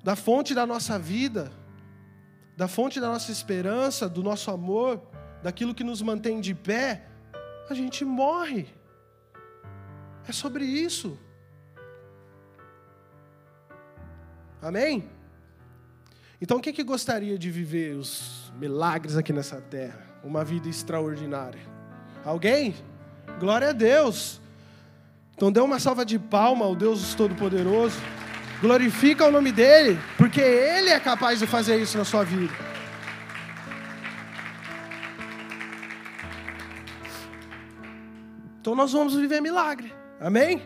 [0.04, 1.50] da fonte da nossa vida,
[2.56, 5.02] da fonte da nossa esperança, do nosso amor,
[5.42, 7.08] daquilo que nos mantém de pé,
[7.68, 8.68] a gente morre.
[10.26, 11.18] É sobre isso.
[14.60, 15.08] Amém?
[16.40, 20.00] Então, quem que gostaria de viver os milagres aqui nessa terra?
[20.22, 21.60] Uma vida extraordinária?
[22.24, 22.74] Alguém?
[23.40, 24.40] Glória a Deus.
[25.34, 27.98] Então, dê uma salva de palma ao Deus Todo-Poderoso.
[28.60, 32.54] Glorifica o nome dEle, porque Ele é capaz de fazer isso na sua vida.
[38.60, 39.94] Então nós vamos viver milagre.
[40.20, 40.62] Amém?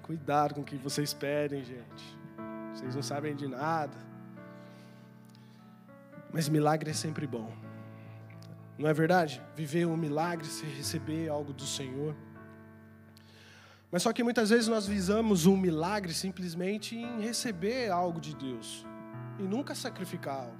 [0.00, 2.18] Cuidado com o que vocês pedem, gente.
[2.72, 4.11] Vocês não sabem de nada.
[6.32, 7.52] Mas milagre é sempre bom.
[8.78, 9.42] Não é verdade?
[9.54, 12.16] Viver um milagre, se receber algo do Senhor.
[13.90, 18.86] Mas só que muitas vezes nós visamos um milagre simplesmente em receber algo de Deus
[19.38, 20.56] e nunca sacrificar algo.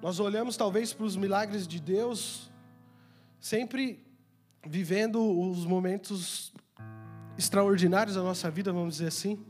[0.00, 2.50] Nós olhamos talvez para os milagres de Deus
[3.38, 4.02] sempre
[4.66, 6.54] vivendo os momentos
[7.36, 9.44] extraordinários da nossa vida, vamos dizer assim.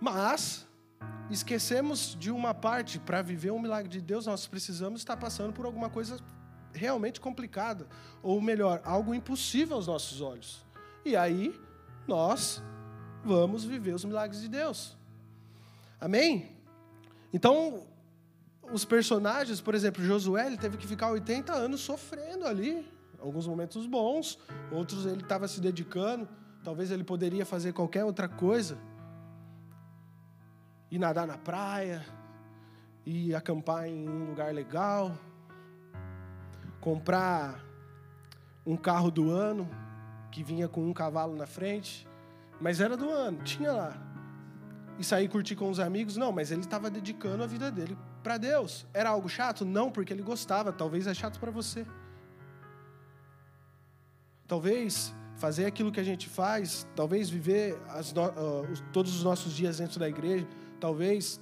[0.00, 0.67] Mas
[1.30, 5.66] esquecemos de uma parte, para viver um milagre de Deus, nós precisamos estar passando por
[5.66, 6.18] alguma coisa
[6.72, 7.86] realmente complicada,
[8.22, 10.64] ou melhor, algo impossível aos nossos olhos.
[11.04, 11.58] E aí
[12.06, 12.62] nós
[13.24, 14.96] vamos viver os milagres de Deus.
[16.00, 16.56] Amém?
[17.32, 17.86] Então,
[18.72, 22.86] os personagens, por exemplo, Josué, ele teve que ficar 80 anos sofrendo ali,
[23.18, 24.38] alguns momentos bons,
[24.70, 26.28] outros ele estava se dedicando,
[26.62, 28.78] talvez ele poderia fazer qualquer outra coisa.
[30.90, 32.04] Ir nadar na praia,
[33.04, 35.16] ir acampar em um lugar legal,
[36.80, 37.64] comprar
[38.66, 39.68] um carro do ano
[40.30, 42.06] que vinha com um cavalo na frente,
[42.60, 43.96] mas era do ano, tinha lá.
[44.98, 48.36] E sair curtir com os amigos, não, mas ele estava dedicando a vida dele para
[48.36, 48.86] Deus.
[48.92, 49.64] Era algo chato?
[49.64, 51.86] Não, porque ele gostava, talvez é chato para você.
[54.46, 57.78] Talvez fazer aquilo que a gente faz, talvez viver
[58.14, 60.46] no, uh, todos os nossos dias dentro da igreja,
[60.80, 61.40] talvez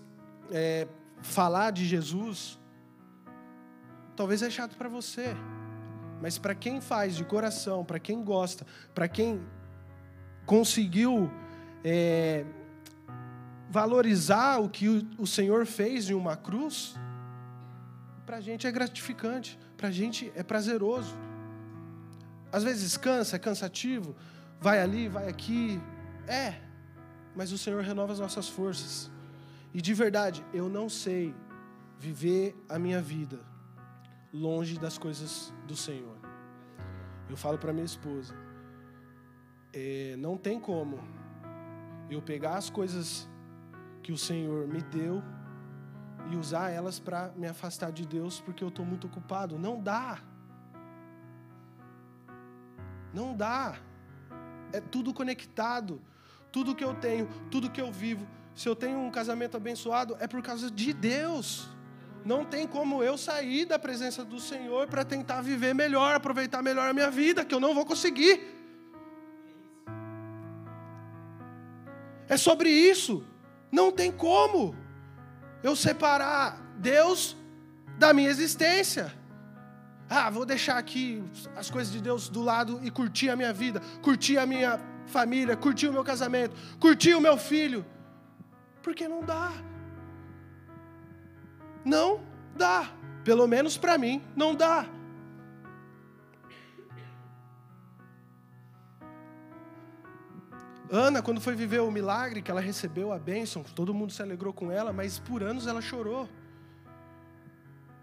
[0.51, 0.87] é,
[1.23, 2.59] falar de Jesus,
[4.15, 5.35] talvez é chato para você,
[6.21, 9.41] mas para quem faz de coração, para quem gosta, para quem
[10.47, 11.31] conseguiu
[11.85, 12.45] é,
[13.69, 16.95] valorizar o que o, Senhor fez em uma cruz,
[18.25, 21.15] para a gente é gratificante, para a gente é prazeroso.
[22.51, 24.17] Às vezes cansa, é cansativo,
[24.61, 25.81] vai ali, vai aqui.
[26.27, 26.55] É,
[27.35, 29.11] mas o Senhor renova as nossas forças.
[29.77, 31.35] E de verdade, eu não sei
[31.99, 33.41] viver a minha vida
[34.33, 36.17] longe das coisas do Senhor.
[37.29, 38.35] Eu falo para minha esposa,
[39.75, 40.99] é, não tem como
[42.09, 43.29] eu pegar as coisas
[44.03, 45.23] que o Senhor me deu
[46.31, 49.59] e usar elas para me afastar de Deus porque eu estou muito ocupado.
[49.59, 50.23] Não dá.
[53.13, 53.79] Não dá.
[54.73, 56.01] É tudo conectado.
[56.51, 58.27] Tudo que eu tenho, tudo que eu vivo.
[58.57, 61.69] Se eu tenho um casamento abençoado, é por causa de Deus.
[62.25, 66.89] Não tem como eu sair da presença do Senhor para tentar viver melhor, aproveitar melhor
[66.89, 68.41] a minha vida, que eu não vou conseguir.
[72.27, 73.23] É sobre isso.
[73.71, 74.75] Não tem como
[75.63, 77.37] eu separar Deus
[77.99, 79.13] da minha existência.
[80.09, 81.23] Ah, vou deixar aqui
[81.55, 85.55] as coisas de Deus do lado e curtir a minha vida, curtir a minha família,
[85.57, 87.85] curtir o meu casamento, curtir o meu filho.
[88.87, 89.53] Porque não dá.
[91.85, 92.21] Não
[92.55, 92.89] dá.
[93.25, 94.87] Pelo menos para mim, não dá.
[100.89, 104.53] Ana, quando foi viver o milagre, que ela recebeu a bênção, todo mundo se alegrou
[104.53, 106.29] com ela, mas por anos ela chorou.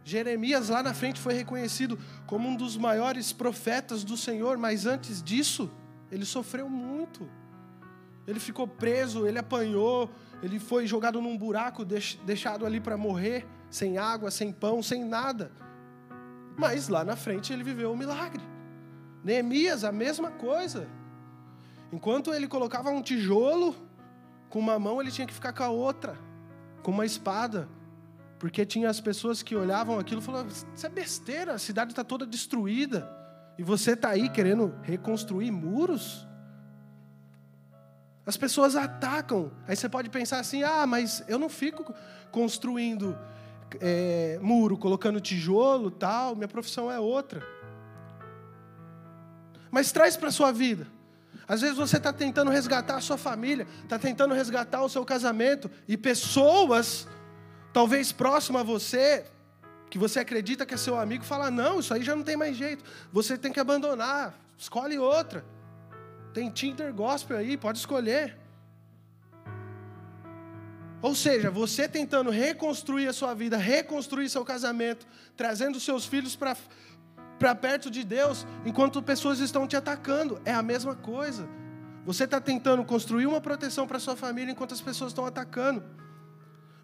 [0.03, 5.23] Jeremias lá na frente foi reconhecido como um dos maiores profetas do Senhor, mas antes
[5.23, 5.71] disso,
[6.11, 7.29] ele sofreu muito.
[8.27, 10.09] Ele ficou preso, ele apanhou,
[10.43, 15.53] ele foi jogado num buraco, deixado ali para morrer, sem água, sem pão, sem nada.
[16.57, 18.43] Mas lá na frente ele viveu o milagre.
[19.23, 20.85] Neemias, a mesma coisa.
[21.93, 23.73] Enquanto ele colocava um tijolo
[24.49, 26.19] com uma mão, ele tinha que ficar com a outra,
[26.83, 27.69] com uma espada.
[28.37, 32.03] Porque tinha as pessoas que olhavam aquilo e falavam: Isso é besteira, a cidade está
[32.03, 33.09] toda destruída.
[33.57, 36.27] E você está aí querendo reconstruir muros?
[38.25, 39.51] As pessoas atacam.
[39.67, 41.93] Aí você pode pensar assim: ah, mas eu não fico
[42.31, 43.17] construindo
[43.81, 47.45] é, muro, colocando tijolo tal, minha profissão é outra.
[49.69, 50.87] Mas traz para a sua vida.
[51.47, 55.69] Às vezes você está tentando resgatar a sua família, está tentando resgatar o seu casamento,
[55.87, 57.07] e pessoas,
[57.73, 59.25] talvez próximas a você,
[59.89, 62.55] que você acredita que é seu amigo, fala: não, isso aí já não tem mais
[62.55, 65.43] jeito, você tem que abandonar, escolhe outra.
[66.33, 68.35] Tem Tinder Gospel aí, pode escolher.
[70.99, 75.05] Ou seja, você tentando reconstruir a sua vida, reconstruir seu casamento,
[75.37, 80.41] trazendo seus filhos para perto de Deus, enquanto pessoas estão te atacando.
[80.43, 81.47] É a mesma coisa.
[82.05, 85.83] Você está tentando construir uma proteção para sua família enquanto as pessoas estão atacando.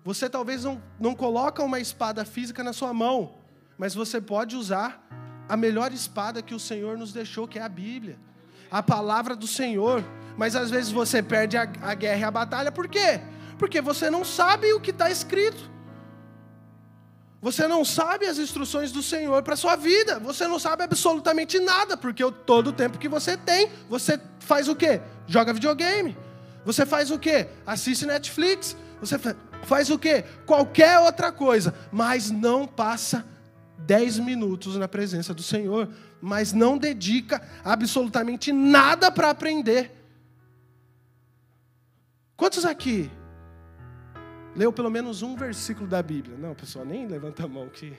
[0.04, 3.40] Você talvez não, não coloca uma espada física na sua mão,
[3.78, 5.06] mas você pode usar
[5.48, 8.29] a melhor espada que o Senhor nos deixou, que é a Bíblia
[8.72, 10.04] a palavra do Senhor.
[10.38, 13.20] Mas às vezes você perde a, a guerra e a batalha, por quê?
[13.58, 15.70] Porque você não sabe o que está escrito.
[17.42, 20.20] Você não sabe as instruções do Senhor para sua vida.
[20.20, 24.76] Você não sabe absolutamente nada, porque todo o tempo que você tem, você faz o
[24.76, 25.02] quê?
[25.28, 26.18] Joga videogame.
[26.66, 27.48] Você faz o quê?
[27.66, 28.76] Assiste Netflix.
[29.00, 29.18] Você
[29.64, 30.26] faz o quê?
[30.46, 33.26] Qualquer outra coisa, mas não passa
[33.78, 35.90] 10 minutos na presença do Senhor,
[36.22, 39.92] mas não dedica absolutamente nada para aprender.
[42.36, 43.12] Quantos aqui
[44.56, 46.38] leu pelo menos um versículo da Bíblia?
[46.38, 47.98] Não, pessoal, nem levanta a mão que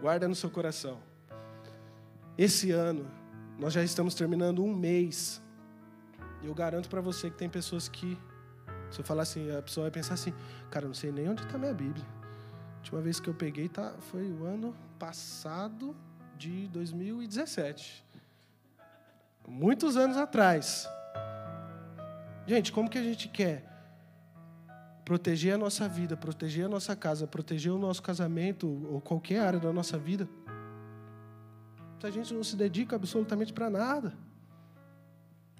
[0.00, 0.98] guarda no seu coração.
[2.36, 3.10] Esse ano
[3.58, 5.40] nós já estamos terminando um mês.
[6.42, 8.18] E eu garanto para você que tem pessoas que
[8.90, 10.32] se eu falar assim, a pessoa vai pensar assim:
[10.70, 12.04] "Cara, eu não sei nem onde está minha Bíblia"
[12.84, 15.96] última vez que eu peguei tá, foi o ano passado
[16.38, 18.04] de 2017.
[19.46, 20.88] Muitos anos atrás.
[22.46, 23.64] Gente, como que a gente quer
[25.04, 29.60] proteger a nossa vida, proteger a nossa casa, proteger o nosso casamento ou qualquer área
[29.60, 30.28] da nossa vida?
[32.00, 34.14] Se a gente não se dedica absolutamente para nada.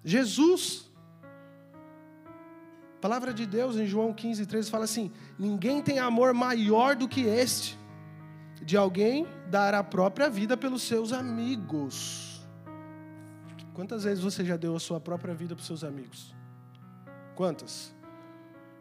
[0.04, 0.90] Jesus
[2.96, 7.06] a palavra de Deus em João 15, 13 fala assim: Ninguém tem amor maior do
[7.06, 7.78] que este,
[8.64, 12.42] de alguém dar a própria vida pelos seus amigos.
[13.72, 16.34] Quantas vezes você já deu a sua própria vida para os seus amigos?
[17.34, 17.94] Quantas?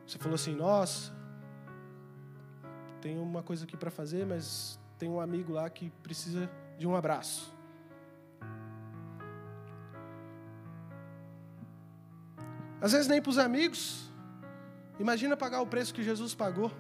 [0.06, 1.12] Você falou assim: Nossa,
[3.02, 6.96] tenho uma coisa aqui para fazer, mas tem um amigo lá que precisa de um
[6.96, 7.54] abraço.
[12.80, 14.14] Às vezes nem para os amigos,
[15.00, 16.72] Imagina pagar o preço que Jesus pagou.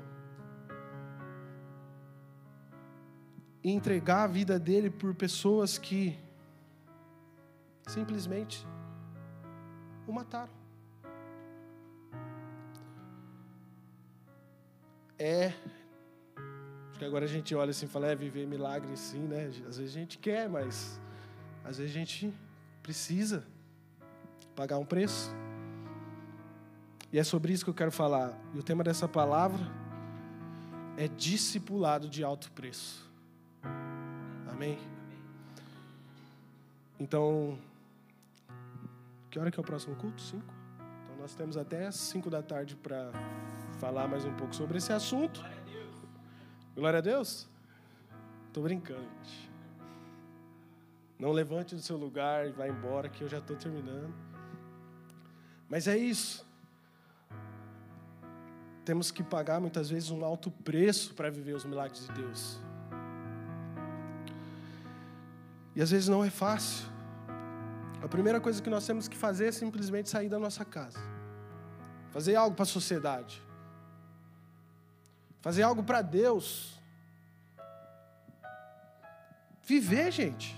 [3.63, 6.17] E entregar a vida dele por pessoas que
[7.87, 8.65] simplesmente
[10.07, 10.51] o mataram.
[15.17, 15.53] É.
[16.89, 19.45] Acho que agora a gente olha assim e fala, é viver milagre sim, né?
[19.67, 20.99] Às vezes a gente quer, mas
[21.63, 22.33] às vezes a gente
[22.81, 23.45] precisa
[24.55, 25.33] pagar um preço.
[27.11, 28.37] E é sobre isso que eu quero falar.
[28.53, 29.63] E o tema dessa palavra
[30.97, 33.12] é discipulado de alto preço.
[34.63, 34.79] Amém?
[36.97, 37.59] Então,
[39.29, 40.21] que hora que é o próximo culto?
[40.21, 40.53] Cinco?
[41.03, 43.11] Então nós temos até cinco da tarde para
[43.77, 45.43] falar mais um pouco sobre esse assunto.
[46.73, 47.45] Glória a Deus.
[48.47, 49.51] Estou brincando, gente.
[51.19, 54.13] Não levante do seu lugar e vá embora, que eu já estou terminando.
[55.67, 56.47] Mas é isso.
[58.85, 62.61] Temos que pagar muitas vezes um alto preço para viver os milagres de Deus.
[65.75, 66.85] E às vezes não é fácil.
[68.01, 70.99] A primeira coisa que nós temos que fazer é simplesmente sair da nossa casa.
[72.11, 73.41] Fazer algo para a sociedade.
[75.41, 76.79] Fazer algo para Deus.
[79.63, 80.55] Viver, gente.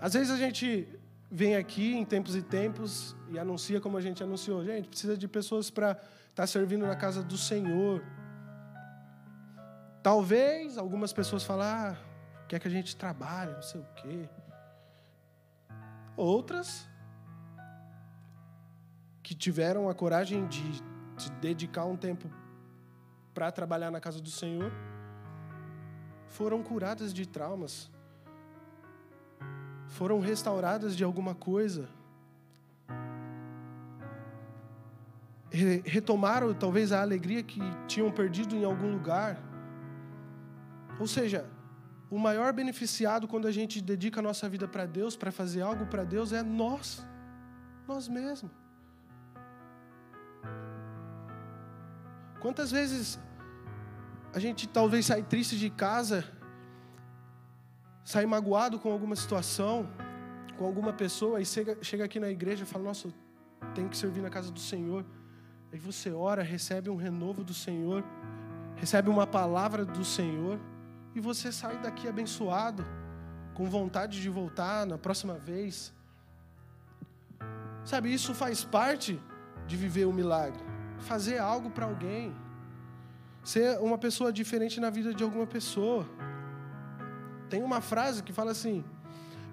[0.00, 0.86] Às vezes a gente
[1.30, 4.64] vem aqui em tempos e tempos e anuncia como a gente anunciou.
[4.64, 8.02] Gente, precisa de pessoas para estar tá servindo na casa do Senhor.
[10.02, 11.96] Talvez algumas pessoas falem, ah,
[12.48, 14.28] quer que a gente trabalhe, não sei o quê.
[16.16, 16.88] Outras
[19.22, 20.82] que tiveram a coragem de
[21.18, 22.30] se dedicar um tempo
[23.34, 24.72] para trabalhar na casa do Senhor
[26.26, 27.90] foram curadas de traumas,
[29.88, 31.88] foram restauradas de alguma coisa,
[35.84, 39.38] retomaram talvez a alegria que tinham perdido em algum lugar.
[40.98, 41.48] Ou seja,
[42.10, 45.86] o maior beneficiado quando a gente dedica a nossa vida para Deus, para fazer algo
[45.86, 47.04] para Deus, é nós,
[47.86, 48.50] nós mesmos.
[52.40, 53.18] Quantas vezes
[54.32, 56.24] a gente talvez sai triste de casa,
[58.04, 59.88] sai magoado com alguma situação,
[60.56, 63.12] com alguma pessoa, e chega, chega aqui na igreja e fala: Nossa,
[63.74, 65.04] tenho que servir na casa do Senhor.
[65.72, 68.02] Aí você ora, recebe um renovo do Senhor,
[68.76, 70.58] recebe uma palavra do Senhor,
[71.18, 72.86] e você sai daqui abençoado,
[73.52, 75.92] com vontade de voltar na próxima vez.
[77.84, 79.20] Sabe, isso faz parte
[79.66, 80.62] de viver o milagre.
[81.00, 82.34] Fazer algo para alguém
[83.42, 86.06] ser uma pessoa diferente na vida de alguma pessoa.
[87.50, 88.84] Tem uma frase que fala assim: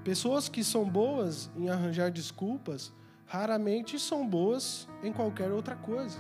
[0.04, 2.94] pessoas que são boas em arranjar desculpas
[3.26, 6.20] raramente são boas em qualquer outra coisa.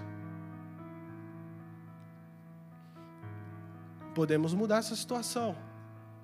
[4.16, 5.56] Podemos mudar essa situação,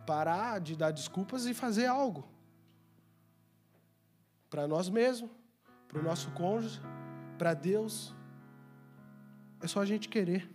[0.07, 2.23] parar de dar desculpas e fazer algo
[4.49, 5.29] para nós mesmos,
[5.87, 6.81] para o nosso cônjuge,
[7.37, 8.13] para Deus.
[9.61, 10.49] É só a gente querer.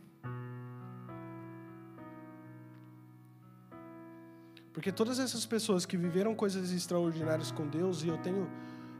[4.72, 8.46] Porque todas essas pessoas que viveram coisas extraordinárias com Deus, e eu tenho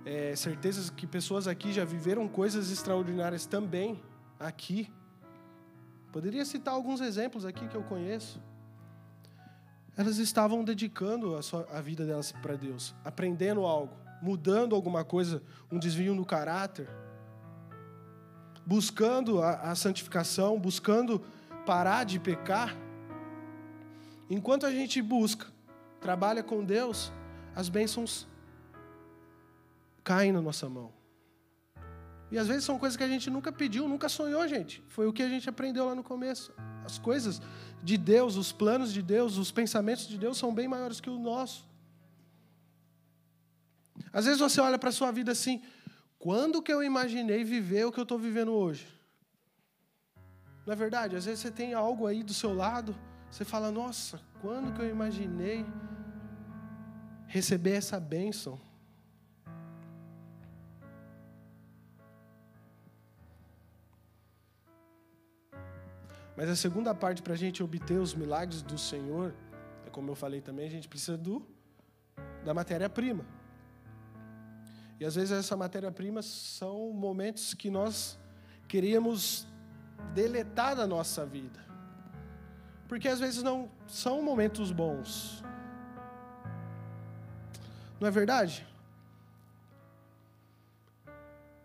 [0.07, 4.03] é, certeza que pessoas aqui já viveram coisas extraordinárias também,
[4.41, 4.91] aqui.
[6.17, 8.41] Poderia citar alguns exemplos aqui que eu conheço.
[9.95, 15.43] Elas estavam dedicando a, sua, a vida delas para Deus, aprendendo algo, mudando alguma coisa,
[15.71, 16.89] um desvio no caráter,
[18.65, 21.21] buscando a, a santificação, buscando
[21.67, 22.75] parar de pecar.
[24.31, 25.49] Enquanto a gente busca
[26.01, 27.13] trabalha com Deus,
[27.55, 28.27] as bênçãos
[30.03, 30.96] caem na nossa mão.
[32.31, 34.83] E às vezes são coisas que a gente nunca pediu, nunca sonhou, gente.
[34.89, 36.53] Foi o que a gente aprendeu lá no começo.
[36.85, 37.41] As coisas
[37.83, 41.19] de Deus, os planos de Deus, os pensamentos de Deus são bem maiores que o
[41.19, 41.69] nosso.
[44.13, 45.63] Às vezes você olha para a sua vida assim,
[46.19, 48.87] quando que eu imaginei viver o que eu estou vivendo hoje?
[50.67, 51.15] Não é verdade?
[51.15, 52.97] Às vezes você tem algo aí do seu lado,
[53.31, 55.65] você fala, nossa, quando que eu imaginei
[57.27, 58.61] receber essa bênção?
[66.37, 69.35] Mas a segunda parte para a gente obter os milagres do Senhor,
[69.87, 71.45] é como eu falei também, a gente precisa do
[72.45, 73.25] da matéria-prima.
[75.01, 78.19] E às vezes essa matéria-prima são momentos que nós
[78.69, 79.47] queríamos
[80.15, 81.61] deletar da nossa vida.
[82.89, 85.43] Porque às vezes não são momentos bons.
[88.01, 88.67] Não é verdade?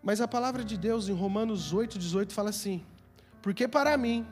[0.01, 2.83] Mas a palavra de Deus em Romanos 8, 18 fala assim:
[3.41, 4.25] Porque para mim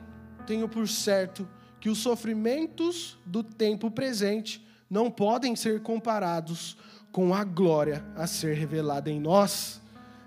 [0.46, 1.48] tenho por certo
[1.80, 6.76] que os sofrimentos do tempo presente não podem ser comparados
[7.12, 9.80] com a glória a ser revelada em nós.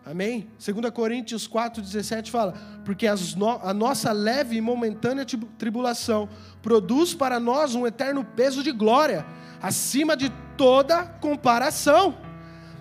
[0.05, 0.49] Amém?
[0.59, 2.53] 2 Coríntios 4,17 fala:
[2.83, 3.07] Porque
[3.37, 5.25] no, a nossa leve e momentânea
[5.57, 6.27] tribulação
[6.61, 9.25] produz para nós um eterno peso de glória,
[9.61, 12.17] acima de toda comparação,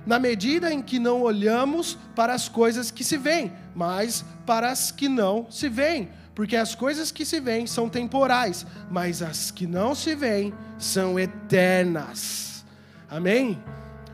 [0.05, 4.91] na medida em que não olhamos para as coisas que se veem, mas para as
[4.91, 6.09] que não se veem.
[6.35, 11.19] Porque as coisas que se veem são temporais, mas as que não se veem são
[11.19, 12.65] eternas.
[13.09, 13.63] Amém?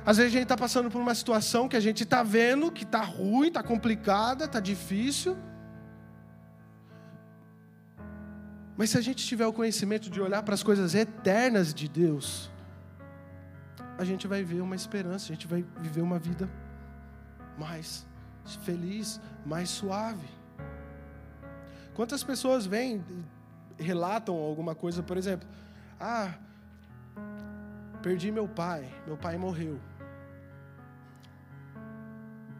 [0.04, 2.82] Às vezes a gente está passando por uma situação que a gente está vendo que
[2.82, 5.36] está ruim, está complicada, está difícil.
[8.76, 12.50] Mas se a gente tiver o conhecimento de olhar para as coisas eternas de Deus,
[13.98, 16.48] a gente vai ver uma esperança, a gente vai viver uma vida
[17.58, 18.06] mais
[18.64, 20.37] feliz, mais suave.
[21.98, 23.04] Quantas pessoas vêm
[23.76, 25.48] relatam alguma coisa, por exemplo,
[25.98, 26.32] ah,
[28.02, 29.78] perdi meu pai, meu pai morreu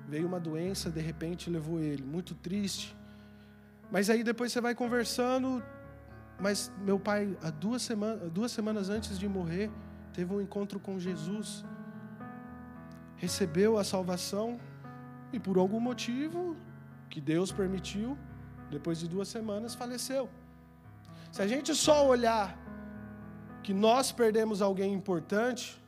[0.08, 2.96] veio uma doença, de repente levou ele, muito triste.
[3.90, 5.62] Mas aí depois você vai conversando,
[6.40, 9.70] mas meu pai, há duas semanas, duas semanas antes de morrer,
[10.12, 11.64] teve um encontro com Jesus.
[13.16, 14.60] recebeu a salvação
[15.32, 16.56] e por algum motivo
[17.10, 18.16] que Deus permitiu,
[18.70, 20.28] depois de duas semanas faleceu.
[21.30, 22.56] Se a gente só olhar
[23.62, 25.80] que nós perdemos alguém importante,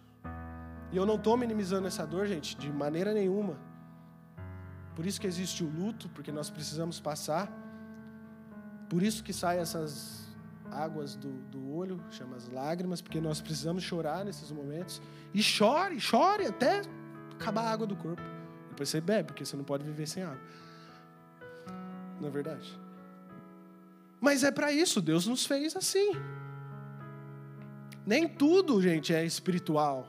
[0.92, 3.56] e eu não estou minimizando essa dor, gente, de maneira nenhuma.
[4.94, 7.50] Por isso que existe o luto, porque nós precisamos passar.
[8.88, 10.28] Por isso que saem essas
[10.70, 15.00] águas do, do olho, chama as lágrimas, porque nós precisamos chorar nesses momentos.
[15.32, 16.82] E chore, chore até
[17.32, 18.22] acabar a água do corpo.
[18.68, 20.40] Depois você bebe, porque você não pode viver sem água.
[22.20, 22.78] Não é verdade?
[24.20, 26.12] Mas é para isso, Deus nos fez assim.
[28.06, 30.06] Nem tudo, gente, é espiritual.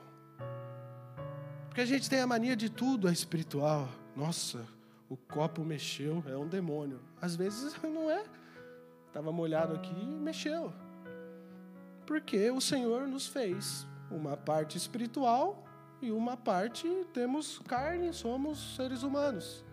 [1.68, 3.88] Porque a gente tem a mania de tudo é espiritual.
[4.16, 4.68] Nossa,
[5.10, 7.00] o copo mexeu, é um demônio.
[7.22, 8.26] Às vezes não é.
[9.08, 10.74] Estava molhado aqui e mexeu.
[12.06, 15.64] Porque o Senhor nos fez uma parte espiritual
[16.02, 19.64] e uma parte temos carne, somos seres humanos.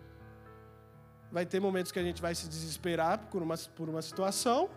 [1.31, 4.69] Vai ter momentos que a gente vai se desesperar por uma, por uma situação.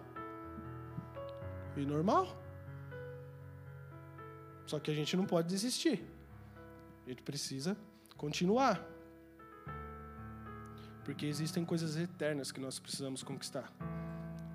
[1.76, 2.36] E normal.
[4.66, 6.04] Só que a gente não pode desistir.
[7.06, 7.76] A gente precisa
[8.16, 8.84] continuar.
[11.04, 13.72] Porque existem coisas eternas que nós precisamos conquistar.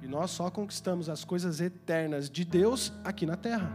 [0.02, 3.72] E nós só conquistamos as coisas eternas de Deus aqui na terra.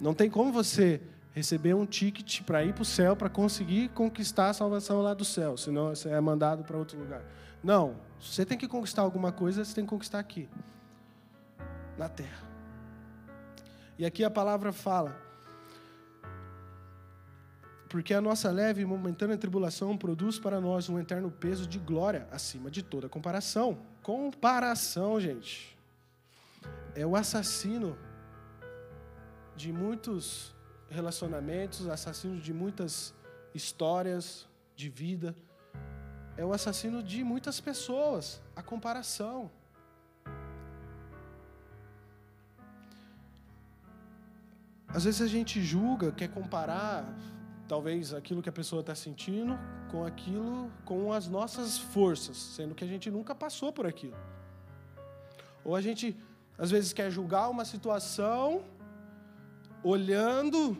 [0.00, 1.02] Não tem como você
[1.32, 5.24] receber um ticket para ir para o céu para conseguir conquistar a salvação lá do
[5.24, 7.22] céu, senão você é mandado para outro lugar.
[7.62, 10.48] Não, se você tem que conquistar alguma coisa, você tem que conquistar aqui,
[11.96, 12.48] na terra.
[13.98, 15.14] E aqui a palavra fala:
[17.88, 22.26] porque a nossa leve e momentânea tribulação produz para nós um eterno peso de glória
[22.30, 23.78] acima de toda comparação.
[24.02, 25.76] Comparação, gente,
[26.94, 27.98] é o assassino
[29.56, 30.54] de muitos
[30.90, 33.14] relacionamentos, assassino de muitas
[33.54, 35.34] histórias de vida.
[36.36, 39.50] É o assassino de muitas pessoas, a comparação.
[44.88, 47.04] Às vezes a gente julga, quer comparar,
[47.68, 49.56] talvez aquilo que a pessoa está sentindo
[49.88, 54.16] com aquilo, com as nossas forças, sendo que a gente nunca passou por aquilo.
[55.64, 56.16] Ou a gente,
[56.58, 58.64] às vezes, quer julgar uma situação
[59.82, 60.76] olhando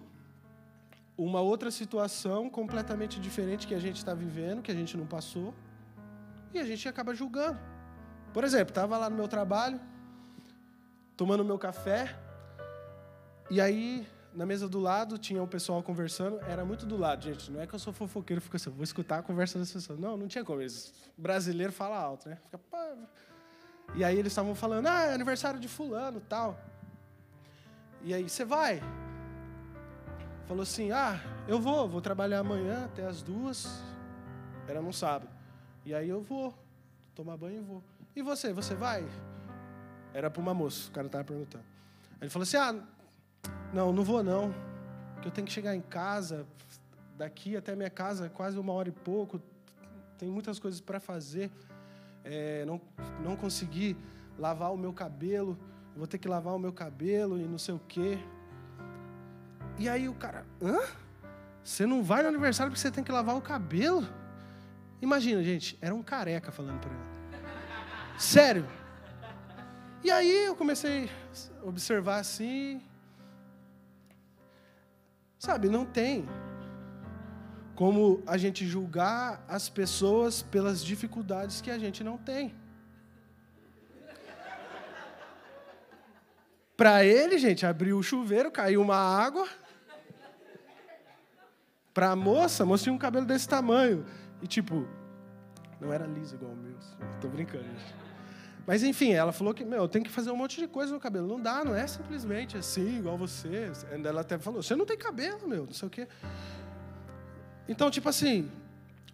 [1.17, 5.55] uma outra situação completamente diferente que a gente está vivendo, que a gente não passou,
[6.53, 7.59] e a gente acaba julgando.
[8.33, 9.81] Por exemplo, estava lá no meu trabalho,
[11.17, 12.17] tomando meu café,
[13.51, 17.51] e aí na mesa do lado tinha um pessoal conversando, era muito do lado, gente.
[17.51, 19.99] Não é que eu sou fofoqueiro, fico assim, vou escutar a conversa das pessoas.
[19.99, 20.61] Não, não tinha como.
[20.61, 22.37] Eles, brasileiro fala alto, né?
[22.37, 22.61] Fica,
[23.95, 26.59] e aí eles estavam falando, ah, é aniversário de fulano, tal.
[28.03, 28.83] E aí, você vai?
[30.47, 33.83] Falou assim, ah, eu vou, vou trabalhar amanhã até as duas.
[34.67, 35.31] Era num sábado.
[35.85, 36.55] E aí eu vou,
[37.15, 37.83] tomar banho e vou.
[38.17, 39.07] E você, você vai?
[40.13, 41.65] Era para uma moça, o cara estava perguntando.
[42.15, 42.75] Aí ele falou assim, ah,
[43.73, 44.53] não, não vou não.
[45.15, 46.47] Porque eu tenho que chegar em casa,
[47.17, 49.41] daqui até minha casa, quase uma hora e pouco.
[50.19, 51.51] Tem muitas coisas para fazer.
[52.25, 52.81] É, não,
[53.23, 53.97] não consegui
[54.39, 55.57] lavar o meu cabelo.
[56.01, 58.19] Vou ter que lavar o meu cabelo e não sei o quê.
[59.79, 60.79] E aí o cara, hã?
[61.63, 64.09] Você não vai no aniversário porque você tem que lavar o cabelo?
[65.03, 68.19] Imagina, gente, era um careca falando para ela.
[68.19, 68.67] Sério.
[70.03, 71.11] E aí eu comecei
[71.63, 72.83] a observar assim,
[75.41, 76.29] Sabe, não tem
[77.75, 82.55] como a gente julgar as pessoas pelas dificuldades que a gente não tem.
[86.81, 89.47] Para ele, gente, abriu o chuveiro, caiu uma água.
[91.93, 94.07] Para a moça, a moça tinha um cabelo desse tamanho.
[94.41, 94.89] E tipo,
[95.79, 96.75] não era liso igual o meu.
[97.21, 97.95] Tô brincando, gente.
[98.67, 101.29] Mas enfim, ela falou que, meu, tem que fazer um monte de coisa no cabelo.
[101.29, 103.71] Não dá, não é simplesmente assim, igual você.
[104.03, 106.09] Ela até falou, você não tem cabelo, meu, não sei o quê.
[107.69, 108.51] Então, tipo assim,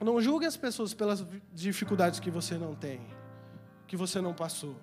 [0.01, 3.05] não julgue as pessoas pelas dificuldades que você não tem,
[3.89, 4.77] que você não passou.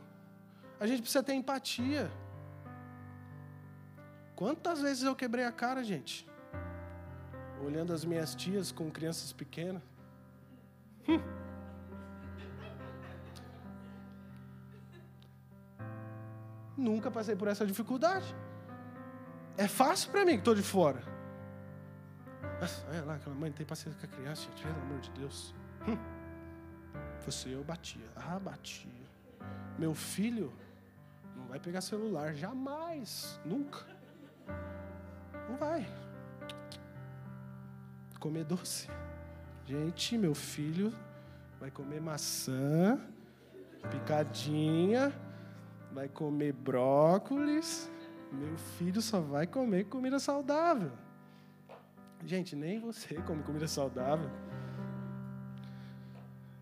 [0.82, 2.12] A gente precisa ter empatia.
[4.44, 6.30] Quantas vezes eu quebrei a cara, gente?
[7.66, 9.82] Olhando as minhas tias com crianças pequenas.
[11.08, 11.22] Hum.
[16.76, 18.36] Nunca passei por essa dificuldade.
[19.56, 21.02] É fácil para mim que estou de fora.
[22.90, 25.56] olha lá, aquela mãe tem paciência com a criança, gente, pelo amor de Deus.
[25.88, 25.98] Hum.
[27.26, 28.12] Você eu batia.
[28.14, 29.08] Ah, batia.
[29.80, 30.52] Meu filho
[31.34, 34.03] não vai pegar celular, jamais, nunca.
[35.50, 35.88] Não vai.
[38.20, 38.90] comer doce.
[39.66, 40.94] Gente, meu filho
[41.60, 43.00] vai comer maçã,
[43.90, 45.14] picadinha,
[45.92, 47.90] vai comer brócolis.
[48.32, 50.92] Meu filho só vai comer comida saudável.
[52.26, 54.30] Gente, nem você come comida saudável.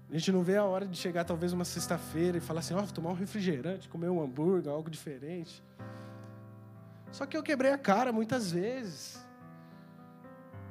[0.09, 2.84] A gente não vê a hora de chegar talvez uma sexta-feira e falar assim, ó,
[2.84, 5.63] oh, tomar um refrigerante, comer um hambúrguer, algo diferente.
[7.12, 9.20] Só que eu quebrei a cara muitas vezes.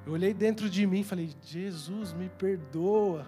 [0.07, 3.26] Eu olhei dentro de mim e falei: Jesus, me perdoa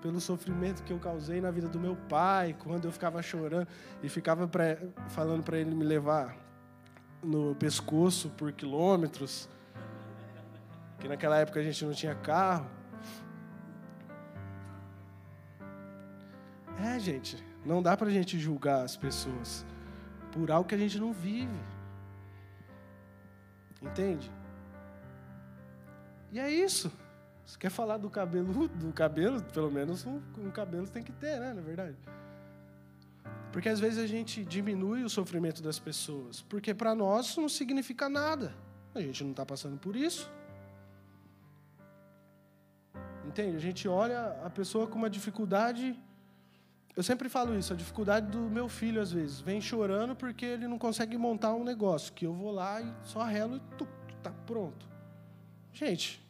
[0.00, 3.66] pelo sofrimento que eu causei na vida do meu pai, quando eu ficava chorando
[4.02, 4.78] e ficava pra,
[5.08, 6.36] falando para ele me levar
[7.22, 9.48] no pescoço por quilômetros,
[11.00, 12.70] que naquela época a gente não tinha carro.
[16.78, 19.66] É, gente, não dá para a gente julgar as pessoas
[20.30, 21.75] por algo que a gente não vive.
[23.82, 24.30] Entende?
[26.32, 26.90] E é isso.
[27.44, 31.38] Você quer falar do cabelo, do cabelo, pelo menos um, um cabelo tem que ter,
[31.38, 31.52] né?
[31.52, 31.96] Na verdade.
[33.52, 38.08] Porque às vezes a gente diminui o sofrimento das pessoas, porque para nós não significa
[38.08, 38.52] nada.
[38.94, 40.30] A gente não está passando por isso.
[43.24, 43.56] Entende?
[43.56, 45.98] A gente olha a pessoa com uma dificuldade.
[46.96, 49.38] Eu sempre falo isso, a dificuldade do meu filho, às vezes.
[49.38, 53.22] Vem chorando porque ele não consegue montar um negócio, que eu vou lá e só
[53.22, 53.86] relo e tu,
[54.22, 54.88] tá pronto.
[55.74, 56.26] Gente,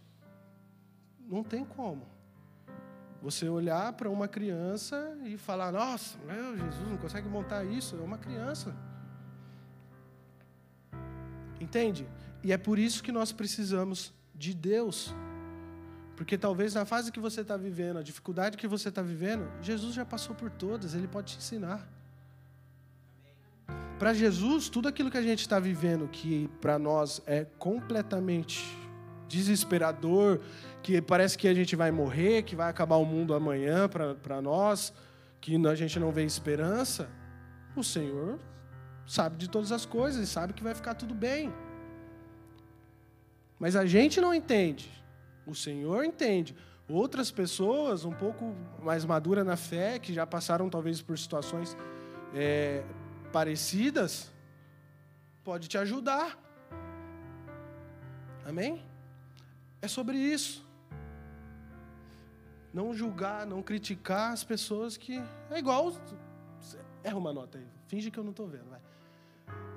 [1.28, 2.02] não tem como.
[3.22, 7.96] Você olhar para uma criança e falar: Nossa, meu Jesus, não consegue montar isso.
[7.96, 8.74] É uma criança.
[11.60, 12.08] Entende?
[12.42, 15.14] E é por isso que nós precisamos de Deus.
[16.16, 19.94] Porque talvez na fase que você está vivendo, a dificuldade que você está vivendo, Jesus
[19.94, 21.86] já passou por todas, Ele pode te ensinar.
[23.98, 28.64] Para Jesus, tudo aquilo que a gente está vivendo, que para nós é completamente
[29.28, 30.40] desesperador,
[30.82, 34.92] que parece que a gente vai morrer, que vai acabar o mundo amanhã para nós,
[35.40, 37.08] que a gente não vê esperança,
[37.74, 38.38] o Senhor
[39.06, 41.52] sabe de todas as coisas e sabe que vai ficar tudo bem.
[43.58, 44.90] Mas a gente não entende.
[45.46, 46.54] O Senhor entende.
[46.88, 51.76] Outras pessoas, um pouco mais maduras na fé, que já passaram talvez por situações
[52.34, 52.84] é,
[53.32, 54.32] parecidas,
[55.42, 56.38] pode te ajudar.
[58.44, 58.84] Amém?
[59.82, 60.64] É sobre isso.
[62.72, 65.20] Não julgar, não criticar as pessoas que.
[65.50, 65.92] É igual.
[67.02, 67.66] Erra uma nota aí.
[67.86, 68.68] Finge que eu não estou vendo.
[68.68, 68.80] Vai.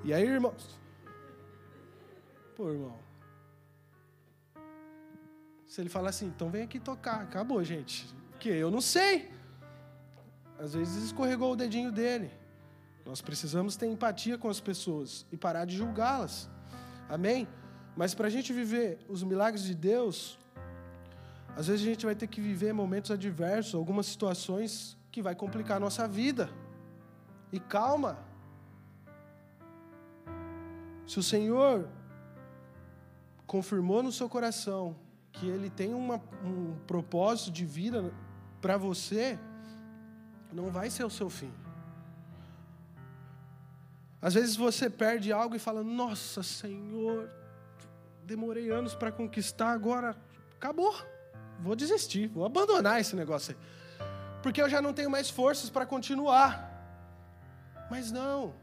[0.04, 0.80] E aí, irmãos?
[2.56, 3.09] Pô, irmão.
[5.70, 7.22] Se ele falar assim, então vem aqui tocar.
[7.22, 8.12] Acabou, gente.
[8.32, 9.32] Porque eu não sei.
[10.58, 12.32] Às vezes escorregou o dedinho dele.
[13.06, 16.50] Nós precisamos ter empatia com as pessoas e parar de julgá-las.
[17.08, 17.48] Amém?
[17.96, 20.40] Mas para a gente viver os milagres de Deus,
[21.56, 25.78] às vezes a gente vai ter que viver momentos adversos, algumas situações que vai complicar
[25.78, 26.50] a nossa vida.
[27.52, 28.18] E calma.
[31.06, 31.88] Se o Senhor
[33.46, 34.96] confirmou no seu coração
[35.32, 38.14] que Ele tem uma, um propósito de vida
[38.62, 39.40] para você,
[40.52, 41.54] não vai ser o seu fim.
[44.22, 47.30] Às vezes você perde algo e fala: Nossa, Senhor,
[48.26, 50.16] demorei anos para conquistar, agora
[50.56, 50.94] acabou.
[51.60, 54.08] Vou desistir, vou abandonar esse negócio aí.
[54.42, 56.68] Porque eu já não tenho mais forças para continuar.
[57.90, 58.54] Mas não.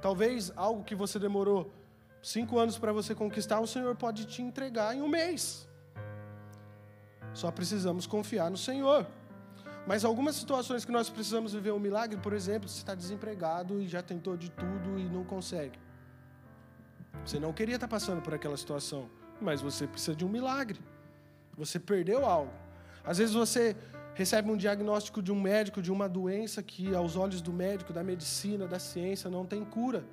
[0.00, 1.72] Talvez algo que você demorou
[2.22, 5.68] cinco anos para você conquistar, o Senhor pode te entregar em um mês.
[7.32, 9.06] Só precisamos confiar no Senhor.
[9.86, 13.88] Mas algumas situações que nós precisamos viver um milagre, por exemplo, você está desempregado e
[13.88, 15.78] já tentou de tudo e não consegue.
[17.24, 19.10] Você não queria estar passando por aquela situação,
[19.40, 20.80] mas você precisa de um milagre.
[21.56, 22.52] Você perdeu algo.
[23.04, 23.76] Às vezes você
[24.14, 28.02] recebe um diagnóstico de um médico de uma doença que, aos olhos do médico, da
[28.02, 30.04] medicina, da ciência, não tem cura.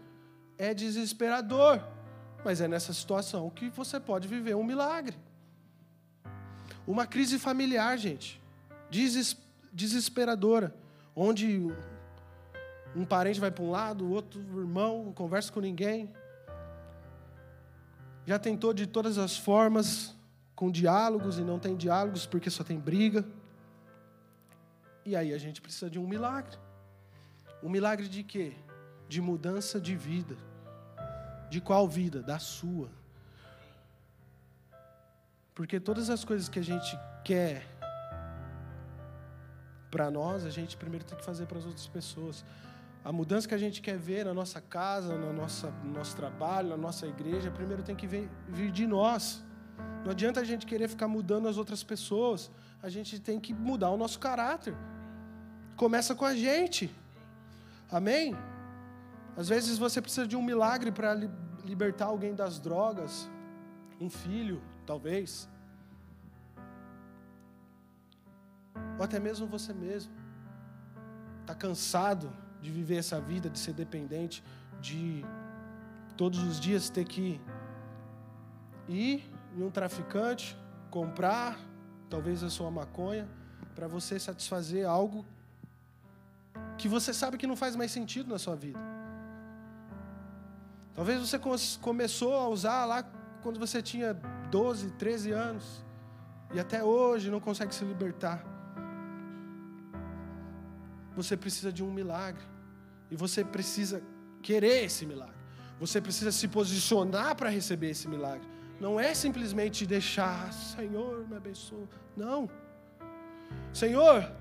[0.58, 1.82] É desesperador.
[2.44, 5.18] Mas é nessa situação que você pode viver um milagre.
[6.88, 8.42] Uma crise familiar, gente,
[9.74, 10.74] desesperadora,
[11.14, 11.70] onde
[12.96, 16.10] um parente vai para um lado, o outro irmão não conversa com ninguém,
[18.26, 20.16] já tentou de todas as formas,
[20.56, 23.24] com diálogos e não tem diálogos porque só tem briga.
[25.06, 26.58] E aí a gente precisa de um milagre.
[27.62, 28.54] Um milagre de quê?
[29.08, 30.36] De mudança de vida.
[31.50, 32.22] De qual vida?
[32.24, 32.90] Da sua.
[35.58, 37.66] Porque todas as coisas que a gente quer
[39.90, 42.46] para nós, a gente primeiro tem que fazer para as outras pessoas.
[43.04, 46.70] A mudança que a gente quer ver na nossa casa, na nossa, no nosso trabalho,
[46.70, 49.44] na nossa igreja, primeiro tem que vir, vir de nós.
[50.04, 52.52] Não adianta a gente querer ficar mudando as outras pessoas.
[52.84, 54.76] A gente tem que mudar o nosso caráter.
[55.76, 56.96] Começa com a gente.
[57.90, 58.36] Amém?
[59.36, 61.16] Às vezes você precisa de um milagre para
[61.66, 63.28] libertar alguém das drogas,
[64.00, 65.48] um filho, talvez.
[68.98, 70.12] Ou até mesmo você mesmo.
[71.42, 74.44] Está cansado de viver essa vida, de ser dependente,
[74.82, 75.24] de
[76.16, 77.40] todos os dias ter que
[78.88, 79.24] ir
[79.56, 80.58] em um traficante,
[80.90, 81.60] comprar,
[82.10, 83.28] talvez a sua maconha,
[83.76, 85.26] para você satisfazer algo
[86.78, 88.80] que você sabe que não faz mais sentido na sua vida.
[90.96, 91.40] Talvez você
[91.80, 93.04] começou a usar lá
[93.44, 94.20] quando você tinha
[94.50, 95.84] 12, 13 anos
[96.54, 98.44] e até hoje não consegue se libertar.
[101.16, 102.44] Você precisa de um milagre
[103.10, 104.02] e você precisa
[104.42, 105.36] querer esse milagre.
[105.80, 108.48] Você precisa se posicionar para receber esse milagre.
[108.80, 111.88] Não é simplesmente deixar, Senhor, me abençoe.
[112.16, 112.50] Não.
[113.74, 114.32] Senhor,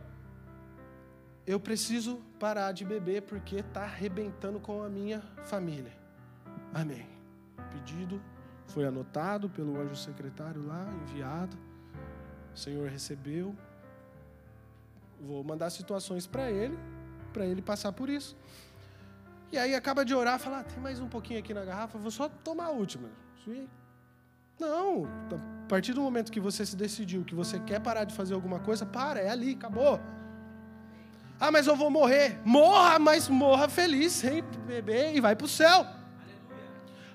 [1.47, 5.93] eu preciso parar de beber porque está arrebentando com a minha família.
[6.75, 7.07] Amém.
[7.73, 8.21] Pedido
[8.67, 11.57] foi anotado pelo anjo secretário lá, enviado.
[12.55, 13.55] O Senhor recebeu.
[15.21, 16.79] Vou mandar situações para ele,
[17.33, 18.37] para ele passar por isso.
[19.51, 22.11] E aí acaba de orar, fala, ah, tem mais um pouquinho aqui na garrafa, vou
[22.11, 23.09] só tomar a última.
[24.59, 28.35] Não, a partir do momento que você se decidiu que você quer parar de fazer
[28.35, 30.01] alguma coisa, para, é ali, acabou.
[31.39, 32.41] Ah, mas eu vou morrer.
[32.45, 35.87] Morra, mas morra feliz, sem beber e vai para o céu.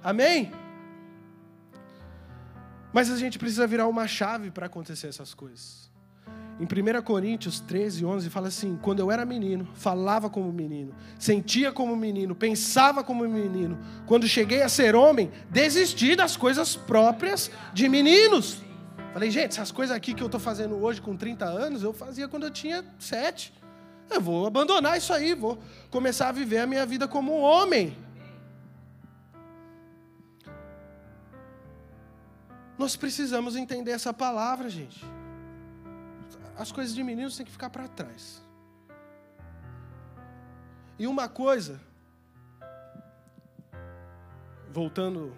[0.03, 0.51] Amém?
[2.93, 5.89] Mas a gente precisa virar uma chave para acontecer essas coisas.
[6.59, 11.71] Em 1 Coríntios 13, 11, fala assim: Quando eu era menino, falava como menino, sentia
[11.71, 13.79] como menino, pensava como menino.
[14.05, 18.61] Quando cheguei a ser homem, desisti das coisas próprias de meninos.
[19.11, 22.27] Falei, gente, essas coisas aqui que eu estou fazendo hoje com 30 anos, eu fazia
[22.27, 23.53] quando eu tinha 7.
[24.09, 25.57] Eu vou abandonar isso aí, vou
[25.89, 27.97] começar a viver a minha vida como homem.
[32.81, 34.99] Nós precisamos entender essa palavra, gente
[36.61, 38.39] as coisas de meninos têm que ficar para trás.
[40.99, 41.81] E uma coisa,
[44.69, 45.35] voltando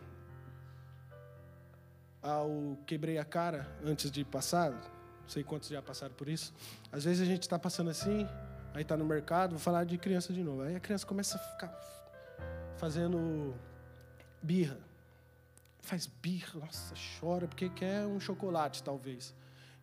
[2.21, 6.53] ao quebrei a cara antes de passar, não sei quantos já passaram por isso.
[6.91, 8.27] Às vezes a gente está passando assim,
[8.73, 10.63] aí está no mercado, vou falar de criança de novo.
[10.63, 11.73] Aí a criança começa a ficar
[12.75, 13.55] fazendo
[14.41, 14.77] birra.
[15.84, 19.36] Faz birra, nossa, chora porque quer um chocolate, talvez.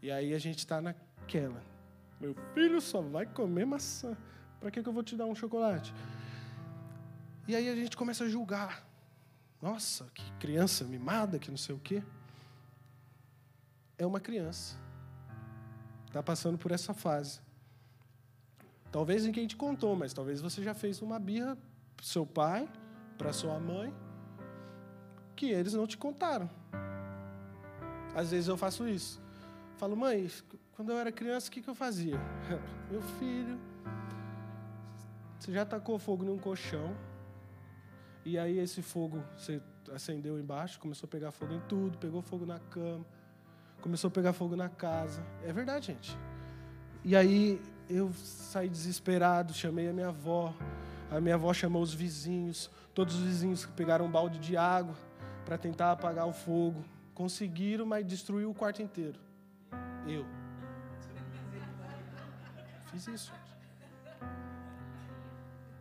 [0.03, 1.63] E aí a gente está na, aquela.
[2.19, 4.17] Meu filho só vai comer maçã.
[4.59, 5.95] Para que, que eu vou te dar um chocolate?
[7.47, 8.87] E aí a gente começa a julgar.
[9.61, 12.03] Nossa, que criança mimada, que não sei o quê.
[13.99, 14.79] É uma criança.
[16.07, 17.41] Está passando por essa fase.
[18.91, 21.59] Talvez quem te contou, mas talvez você já fez uma birra
[21.95, 22.67] para seu pai,
[23.19, 23.95] para sua mãe,
[25.41, 26.51] que eles não te contaram.
[28.15, 29.19] Às vezes eu faço isso.
[29.79, 30.31] Falo, mãe,
[30.73, 32.19] quando eu era criança, o que, que eu fazia?
[32.93, 33.59] Meu filho,
[35.39, 36.95] você já tacou fogo num colchão,
[38.23, 39.63] e aí esse fogo você
[39.95, 43.07] acendeu embaixo, começou a pegar fogo em tudo, pegou fogo na cama,
[43.81, 45.25] começou a pegar fogo na casa.
[45.43, 46.15] É verdade, gente.
[47.03, 50.55] E aí eu saí desesperado, chamei a minha avó,
[51.11, 54.95] a minha avó chamou os vizinhos, todos os vizinhos pegaram um balde de água
[55.51, 56.85] para tentar apagar o fogo.
[57.13, 59.19] Conseguiram, mas destruiu o quarto inteiro.
[60.07, 60.25] Eu.
[62.87, 63.33] Fiz isso.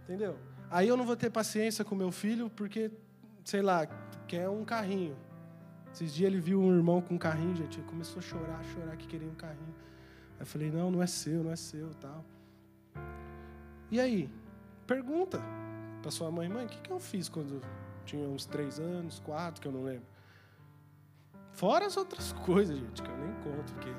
[0.04, 0.40] Entendeu?
[0.72, 2.90] Aí eu não vou ter paciência com meu filho porque,
[3.46, 3.86] sei lá,
[4.28, 5.16] quer um carrinho.
[5.94, 9.06] Esses dias ele viu um irmão com um carrinho, gente, começou a chorar, chorar que
[9.06, 9.76] queria um carrinho.
[10.34, 12.26] Aí eu falei, não, não é seu, não é seu, tal.
[13.92, 14.32] E aí?
[14.88, 15.40] Pergunta
[16.02, 17.62] para sua mãe, mãe, o que, que eu fiz quando
[18.10, 20.06] tinha uns três anos, quatro, que eu não lembro.
[21.54, 23.94] Fora as outras coisas, gente, que eu nem conto, porque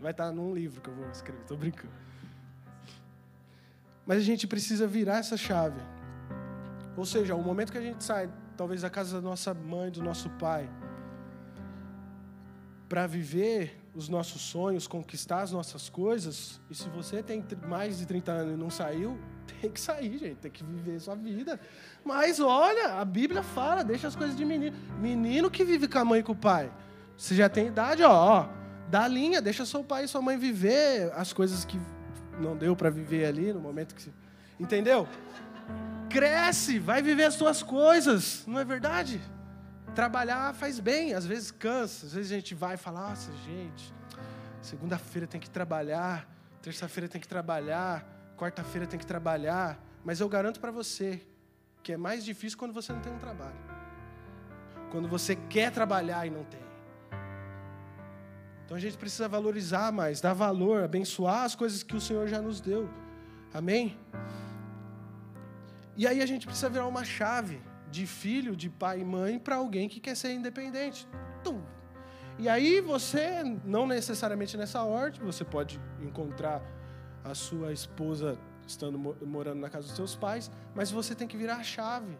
[0.00, 1.92] Vai estar num livro que eu vou escrever, estou brincando.
[4.06, 5.80] Mas a gente precisa virar essa chave.
[6.96, 10.02] Ou seja, o momento que a gente sai, talvez da casa da nossa mãe, do
[10.02, 10.68] nosso pai,
[12.88, 18.06] para viver os nossos sonhos, conquistar as nossas coisas, e se você tem mais de
[18.06, 19.18] 30 anos e não saiu,
[19.60, 21.58] tem que sair, gente, tem que viver sua vida.
[22.04, 24.76] Mas olha, a Bíblia fala, deixa as coisas de menino.
[25.00, 26.70] Menino que vive com a mãe e com o pai.
[27.16, 28.48] Você já tem idade, ó, ó
[28.88, 31.80] dá linha, deixa seu pai e sua mãe viver as coisas que
[32.38, 34.12] não deu para viver ali no momento que.
[34.58, 35.08] Entendeu?
[36.08, 39.20] Cresce, vai viver as suas coisas, não é verdade?
[39.96, 43.94] trabalhar faz bem, às vezes cansa, às vezes a gente vai e fala, nossa, gente,
[44.60, 46.28] segunda-feira tem que trabalhar,
[46.60, 48.06] terça-feira tem que trabalhar,
[48.36, 51.20] quarta-feira tem que trabalhar, mas eu garanto para você
[51.82, 53.56] que é mais difícil quando você não tem um trabalho.
[54.90, 56.66] Quando você quer trabalhar e não tem.
[58.64, 62.42] Então a gente precisa valorizar mais, dar valor, abençoar as coisas que o Senhor já
[62.42, 62.90] nos deu.
[63.54, 63.96] Amém?
[65.96, 69.56] E aí a gente precisa virar uma chave de filho, de pai e mãe para
[69.56, 71.08] alguém que quer ser independente.
[71.42, 71.62] Tum.
[72.38, 76.60] E aí você, não necessariamente nessa ordem, você pode encontrar
[77.30, 81.56] a sua esposa estando morando na casa dos seus pais, mas você tem que virar
[81.56, 82.16] a chave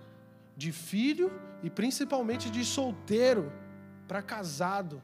[0.56, 1.30] de filho
[1.62, 3.52] e principalmente de solteiro
[4.08, 5.02] para casado.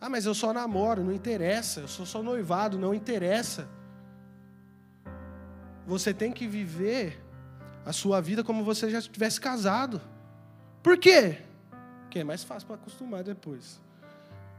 [0.00, 1.80] Ah, mas eu só namoro, não interessa.
[1.80, 3.68] Eu sou só noivado, não interessa.
[5.86, 7.22] Você tem que viver
[7.84, 10.00] a sua vida como você já tivesse casado.
[10.82, 11.38] Por quê?
[12.02, 13.80] Porque é mais fácil para acostumar depois.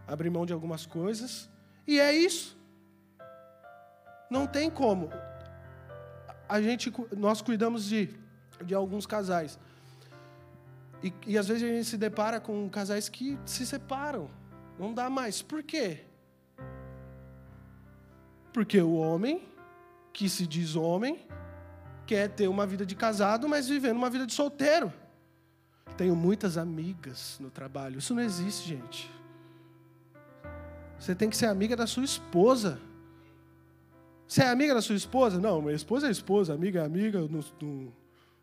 [0.07, 1.49] Abrir mão de algumas coisas
[1.87, 2.57] e é isso.
[4.29, 5.09] Não tem como
[6.47, 8.09] a gente, nós cuidamos de,
[8.63, 9.59] de alguns casais.
[11.03, 14.29] E, e às vezes a gente se depara com casais que se separam.
[14.79, 15.41] Não dá mais.
[15.41, 16.03] Por quê?
[18.53, 19.47] Porque o homem,
[20.13, 21.19] que se diz homem,
[22.05, 24.93] quer ter uma vida de casado, mas vivendo uma vida de solteiro.
[25.97, 27.99] Tenho muitas amigas no trabalho.
[27.99, 29.11] Isso não existe, gente.
[30.99, 32.79] Você tem que ser amiga da sua esposa.
[34.27, 35.39] Você é amiga da sua esposa?
[35.39, 37.93] Não, minha esposa é esposa, amiga é amiga, eu não, não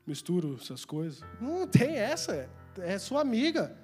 [0.07, 1.23] misturo essas coisas.
[1.41, 3.77] Não tem essa, é sua amiga.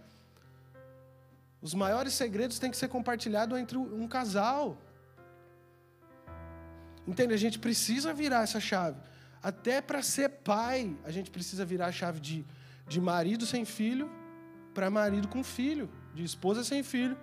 [1.61, 4.79] Os maiores segredos têm que ser compartilhados entre um casal.
[7.07, 7.35] Entende?
[7.35, 9.01] A gente precisa virar essa chave.
[9.43, 12.45] Até para ser pai, a gente precisa virar a chave de,
[12.87, 14.11] de marido sem filho
[14.73, 17.19] para marido com filho, de esposa sem filho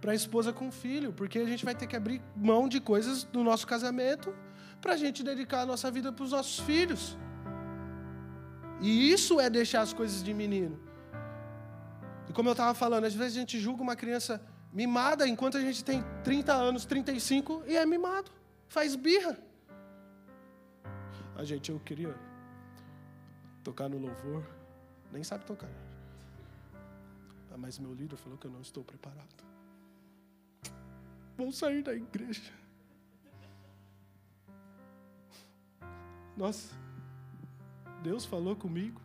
[0.00, 3.24] para a esposa com filho, porque a gente vai ter que abrir mão de coisas
[3.24, 4.34] do nosso casamento
[4.80, 7.16] para a gente dedicar a nossa vida para os nossos filhos.
[8.80, 10.78] E isso é deixar as coisas de menino.
[12.28, 14.40] E como eu estava falando, às vezes a gente julga uma criança
[14.72, 18.30] mimada enquanto a gente tem 30 anos, 35 e é mimado,
[18.68, 19.38] faz birra.
[21.34, 22.14] A gente, eu queria
[23.62, 24.44] tocar no louvor,
[25.12, 25.70] nem sabe tocar.
[27.50, 29.45] Ah, mas meu líder falou que eu não estou preparado
[31.36, 32.52] vão sair da igreja.
[36.36, 36.74] Nossa,
[38.02, 39.00] Deus falou comigo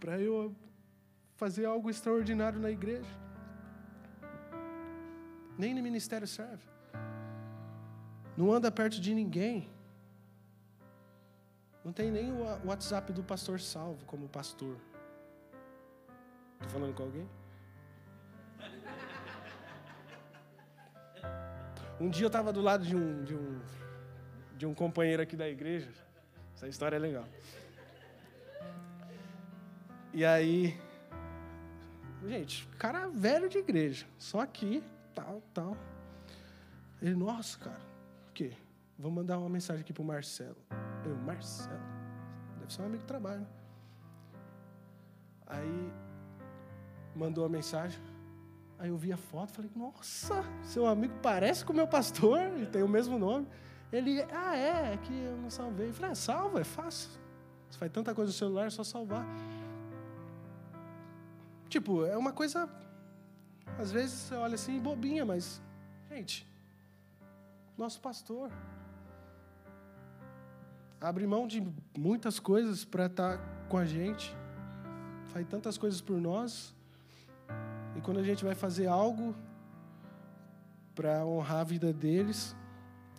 [0.00, 0.54] para eu
[1.36, 3.10] fazer algo extraordinário na igreja.
[5.56, 6.62] Nem no ministério serve.
[8.36, 9.72] Não anda perto de ninguém.
[11.84, 14.76] Não tem nem o WhatsApp do pastor salvo como pastor.
[16.54, 17.28] Estou falando com alguém?
[22.00, 23.60] Um dia eu estava do lado de um, de, um,
[24.56, 25.88] de um companheiro aqui da igreja.
[26.54, 27.24] Essa história é legal.
[30.12, 30.78] E aí,
[32.26, 34.82] gente, cara velho de igreja, só aqui,
[35.14, 35.76] tal, tal.
[37.02, 37.80] Ele, nossa, cara,
[38.28, 38.52] o quê?
[38.98, 40.56] Vou mandar uma mensagem aqui pro Marcelo.
[41.04, 41.80] Eu, Marcelo?
[42.60, 43.46] Deve ser um amigo de trabalho, né?
[45.46, 45.92] Aí,
[47.14, 48.00] mandou a mensagem.
[48.78, 52.66] Aí eu vi a foto falei, nossa, seu amigo parece com o meu pastor e
[52.66, 53.46] tem o mesmo nome.
[53.92, 55.88] Ele, ah, é, é que eu não salvei.
[55.88, 57.10] Eu falei, ah, salva, é fácil.
[57.70, 59.24] Você faz tanta coisa no celular, é só salvar.
[61.68, 62.68] Tipo, é uma coisa,
[63.78, 65.60] às vezes você olha assim, bobinha, mas,
[66.08, 66.46] gente,
[67.76, 68.50] nosso pastor
[71.00, 71.62] abre mão de
[71.98, 74.34] muitas coisas para estar tá com a gente,
[75.26, 76.73] faz tantas coisas por nós.
[77.96, 79.34] E quando a gente vai fazer algo
[80.94, 82.54] para honrar a vida deles,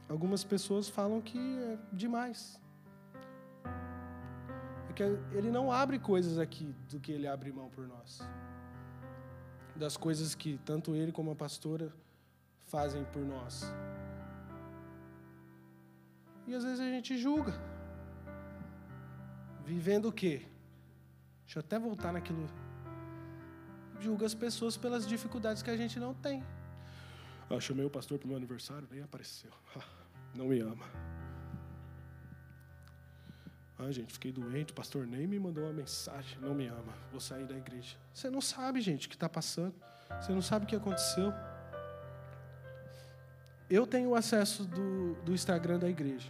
[0.10, 2.60] algumas pessoas falam que é demais.
[4.98, 8.22] É ele não abre coisas aqui do que ele abre mão por nós.
[9.76, 11.92] Das coisas que tanto ele como a pastora
[12.68, 13.66] fazem por nós.
[16.48, 17.54] E às vezes a gente julga.
[19.66, 20.46] Vivendo o quê?
[21.44, 22.48] Deixa eu até voltar naquilo
[24.00, 26.43] julga as pessoas pelas dificuldades que a gente não tem.
[27.50, 29.52] Ah, chamei o pastor para o meu aniversário, nem apareceu.
[29.76, 29.84] Ah,
[30.34, 30.86] não me ama.
[33.78, 37.20] Ah, gente, fiquei doente, o pastor nem me mandou uma mensagem, não me ama, vou
[37.20, 37.98] sair da igreja.
[38.14, 39.76] Você não sabe, gente, o que está passando.
[40.22, 41.34] Você não sabe o que aconteceu.
[43.70, 46.30] Eu tenho acesso do, do Instagram da igreja.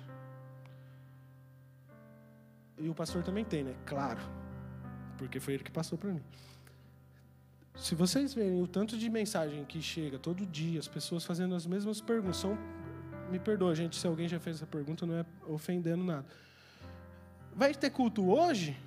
[2.78, 3.76] e o pastor também tem, né?
[3.86, 4.22] Claro.
[5.18, 6.24] Porque foi ele que passou para mim.
[7.76, 11.66] Se vocês verem o tanto de mensagem que chega todo dia, as pessoas fazendo as
[11.66, 12.58] mesmas perguntas, são,
[13.30, 16.26] me perdoa, gente, se alguém já fez essa pergunta, não é ofendendo nada.
[17.54, 18.78] Vai ter culto hoje?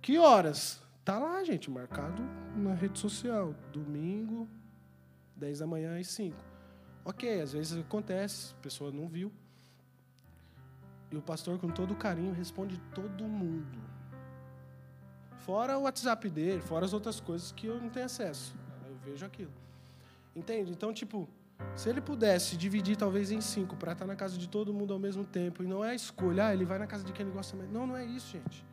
[0.00, 0.80] Que horas?
[1.04, 2.22] Tá lá, gente, marcado
[2.56, 3.54] na rede social.
[3.72, 4.48] Domingo,
[5.36, 6.36] 10 da manhã e 5.
[7.04, 9.30] Ok, às vezes acontece, a pessoa não viu.
[11.10, 13.93] E o pastor, com todo carinho, responde todo mundo.
[15.44, 18.54] Fora o WhatsApp dele, fora as outras coisas que eu não tenho acesso.
[18.88, 19.52] Eu vejo aquilo.
[20.34, 20.72] Entende?
[20.72, 21.28] Então, tipo,
[21.76, 24.98] se ele pudesse dividir talvez em cinco para estar na casa de todo mundo ao
[24.98, 27.56] mesmo tempo, e não é escolha, ah, ele vai na casa de quem ele gosta
[27.56, 27.70] mais.
[27.70, 28.64] Não, não é isso, gente.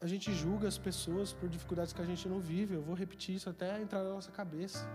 [0.00, 2.74] A gente julga as pessoas por dificuldades que a gente não vive.
[2.74, 4.88] Eu vou repetir isso até entrar na nossa cabeça.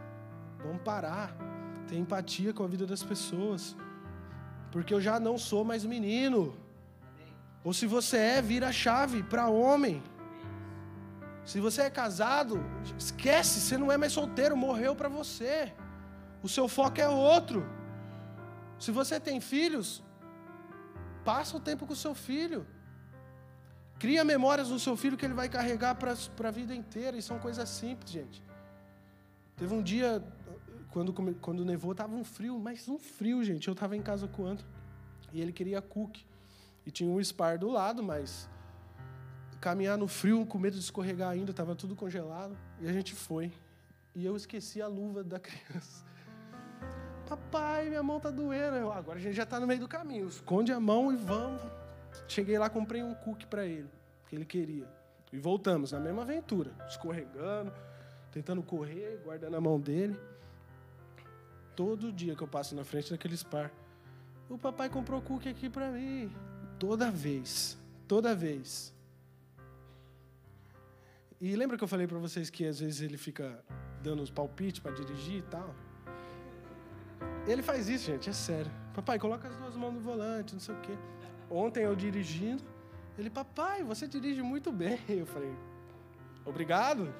[0.60, 1.36] Vamos parar.
[1.88, 3.76] Ter empatia com a vida das pessoas.
[4.72, 6.56] Porque eu já não sou mais menino.
[7.64, 10.04] Ou se você é, vira chave para homem.
[11.46, 12.64] Se você é casado,
[12.98, 15.74] esquece, você não é mais solteiro, morreu para você.
[16.42, 17.66] O seu foco é outro.
[18.78, 20.04] Se você tem filhos,
[21.24, 22.66] passa o tempo com o seu filho.
[23.98, 26.14] Cria memórias no seu filho que ele vai carregar para
[26.50, 27.16] a vida inteira.
[27.16, 28.44] E são coisas simples, gente.
[29.56, 30.22] Teve um dia,
[30.92, 33.68] quando, quando nevou, estava um frio, mas um frio, gente.
[33.68, 34.74] Eu estava em casa com o Antônio
[35.32, 36.26] e ele queria cookie.
[36.86, 38.50] E tinha um spar do lado, mas
[39.60, 42.58] caminhar no frio, com medo de escorregar ainda, estava tudo congelado.
[42.82, 43.52] E a gente foi.
[44.14, 46.06] E eu esqueci a luva da criança.
[47.28, 48.76] Papai, minha mão tá doendo.
[48.76, 50.28] Eu, agora a gente já está no meio do caminho.
[50.28, 51.62] Esconde a mão e vamos.
[52.28, 53.90] Cheguei lá, comprei um cookie para ele,
[54.28, 54.88] que ele queria.
[55.32, 57.74] E voltamos na mesma aventura, escorregando,
[58.32, 60.20] tentando correr, guardando a mão dele.
[61.76, 63.72] Todo dia que eu passo na frente daquele spar,
[64.48, 66.32] o papai comprou cookie aqui para mim.
[66.86, 67.78] Toda vez.
[68.10, 68.94] Toda vez.
[71.40, 73.64] E lembra que eu falei para vocês que às vezes ele fica
[74.02, 75.74] dando os palpites para dirigir e tal?
[77.48, 78.70] Ele faz isso, gente, é sério.
[78.94, 80.92] Papai, coloca as duas mãos no volante, não sei o quê.
[81.50, 82.62] Ontem eu dirigindo,
[83.18, 85.00] ele, papai, você dirige muito bem.
[85.08, 85.56] Eu falei,
[86.44, 87.14] obrigado.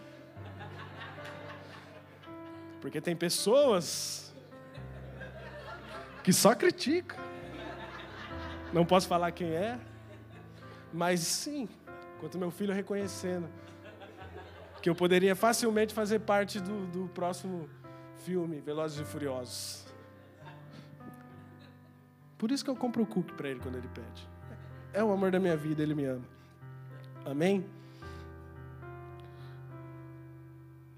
[2.82, 4.36] Porque tem pessoas
[6.22, 7.33] que só criticam.
[8.74, 9.80] Não posso falar quem é,
[10.92, 11.70] mas sim,
[12.20, 13.48] quanto meu filho reconhecendo
[14.82, 17.70] que eu poderia facilmente fazer parte do, do próximo
[18.26, 19.86] filme, Velozes e Furiosos.
[22.38, 24.28] Por isso que eu compro o cookie para ele quando ele pede.
[24.92, 26.26] É o amor da minha vida, ele me ama.
[27.26, 27.66] Amém?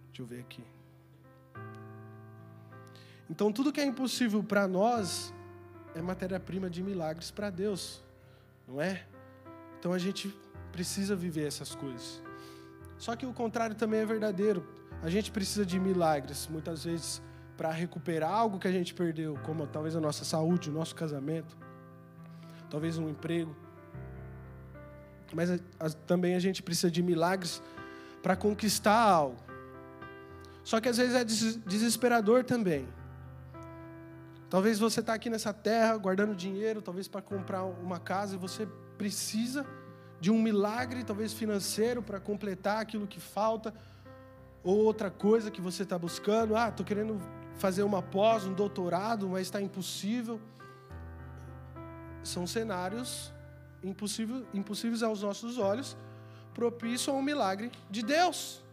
[0.08, 0.64] Deixa eu ver aqui.
[3.30, 5.32] Então, tudo que é impossível para nós
[5.96, 8.04] é matéria-prima de milagres para Deus,
[8.68, 9.04] não é?
[9.80, 10.36] Então a gente
[10.72, 12.22] precisa viver essas coisas.
[12.98, 14.68] Só que o contrário também é verdadeiro.
[15.02, 17.22] A gente precisa de milagres, muitas vezes,
[17.56, 21.56] para recuperar algo que a gente perdeu, como talvez a nossa saúde, o nosso casamento,
[22.70, 23.56] talvez um emprego.
[25.34, 27.62] Mas a, a, também a gente precisa de milagres
[28.22, 29.38] para conquistar algo.
[30.64, 32.88] Só que às vezes é desesperador também.
[34.56, 38.66] Talvez você está aqui nessa terra guardando dinheiro, talvez para comprar uma casa, e você
[38.98, 39.66] precisa
[40.18, 43.74] de um milagre, talvez financeiro, para completar aquilo que falta,
[44.64, 46.56] ou outra coisa que você está buscando.
[46.56, 47.22] Ah, estou querendo
[47.56, 50.40] fazer uma pós, um doutorado, mas está impossível.
[52.24, 53.34] São cenários
[53.84, 55.98] impossível, impossíveis aos nossos olhos,
[56.54, 58.64] propício a um milagre de Deus.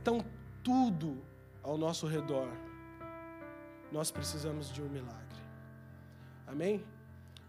[0.00, 0.24] Então,
[0.62, 1.20] tudo
[1.64, 2.46] ao nosso redor
[3.92, 5.42] nós precisamos de um milagre.
[6.46, 6.84] Amém?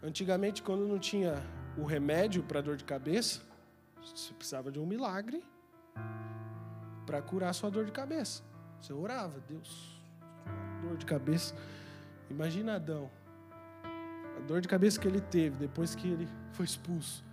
[0.03, 1.41] Antigamente, quando não tinha
[1.77, 3.41] o remédio para dor de cabeça,
[4.01, 5.43] você precisava de um milagre
[7.05, 8.43] para curar sua dor de cabeça.
[8.81, 9.97] Você orava, Deus,
[10.81, 11.55] dor de cabeça.
[12.29, 13.09] Imagina Adão,
[14.37, 17.23] a dor de cabeça que ele teve depois que ele foi expulso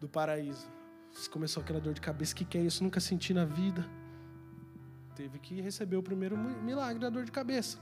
[0.00, 0.70] do paraíso.
[1.32, 2.84] Começou aquela dor de cabeça, que que é isso?
[2.84, 3.84] Nunca senti na vida
[5.20, 7.76] teve que receber o primeiro milagre da dor de cabeça.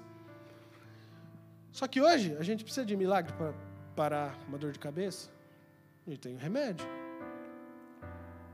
[1.71, 3.55] Só que hoje a gente precisa de milagre para
[3.95, 5.31] parar uma dor de cabeça.
[6.05, 6.85] A gente tem um remédio.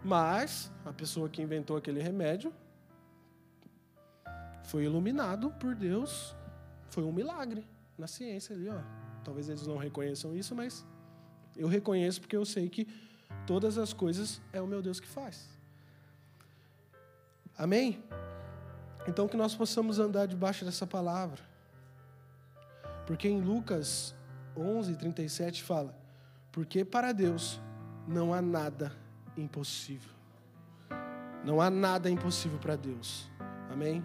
[0.05, 2.53] Mas a pessoa que inventou aquele remédio
[4.65, 6.37] foi iluminado por Deus.
[6.91, 7.67] Foi um milagre
[7.97, 8.83] na ciência ali, ó.
[9.25, 10.85] Talvez eles não reconheçam isso, mas
[11.57, 12.87] eu reconheço porque eu sei que
[13.47, 15.49] todas as coisas é o meu Deus que faz.
[17.57, 18.03] Amém?
[19.07, 21.43] Então, que nós possamos andar debaixo dessa palavra.
[23.07, 24.15] Porque em Lucas
[24.57, 25.95] 11, 37 fala:
[26.51, 27.61] Porque para Deus
[28.07, 28.93] não há nada
[29.37, 30.11] impossível.
[31.45, 33.31] Não há nada impossível para Deus.
[33.71, 34.05] Amém?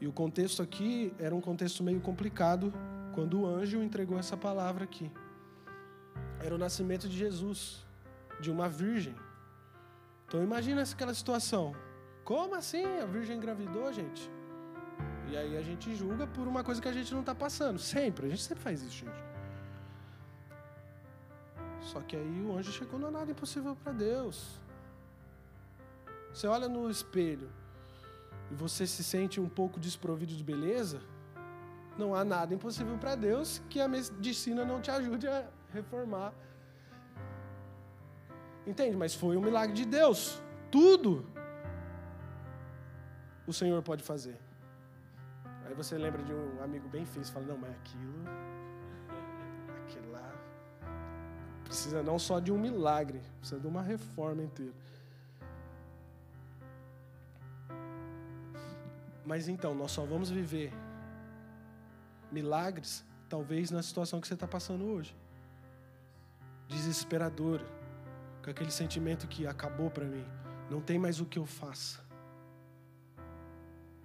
[0.00, 2.72] E o contexto aqui era um contexto meio complicado
[3.14, 5.10] quando o anjo entregou essa palavra aqui.
[6.40, 7.86] Era o nascimento de Jesus,
[8.40, 9.14] de uma virgem.
[10.26, 11.74] Então imagina aquela situação.
[12.24, 12.84] Como assim?
[13.00, 14.30] A virgem engravidou, gente?
[15.28, 17.78] E aí a gente julga por uma coisa que a gente não está passando.
[17.78, 19.24] Sempre, a gente sempre faz isso, gente.
[21.80, 24.58] Só que aí o anjo chegou, não há nada impossível para Deus.
[26.32, 27.50] Você olha no espelho
[28.50, 31.00] e você se sente um pouco desprovido de beleza,
[31.96, 36.32] não há nada impossível para Deus que a medicina não te ajude a reformar.
[38.66, 38.96] Entende?
[38.96, 40.42] Mas foi um milagre de Deus.
[40.70, 41.24] Tudo
[43.46, 44.38] o Senhor pode fazer.
[45.64, 48.24] Aí você lembra de um amigo bem feliz, fala, não, mas aquilo,
[49.82, 50.32] aquilo lá,
[51.64, 54.74] precisa não só de um milagre, precisa de uma reforma inteira.
[59.24, 60.70] Mas então, nós só vamos viver
[62.30, 65.16] milagres, talvez na situação que você está passando hoje.
[66.68, 67.64] Desesperadora,
[68.42, 70.24] com aquele sentimento que acabou para mim,
[70.70, 72.03] não tem mais o que eu faça.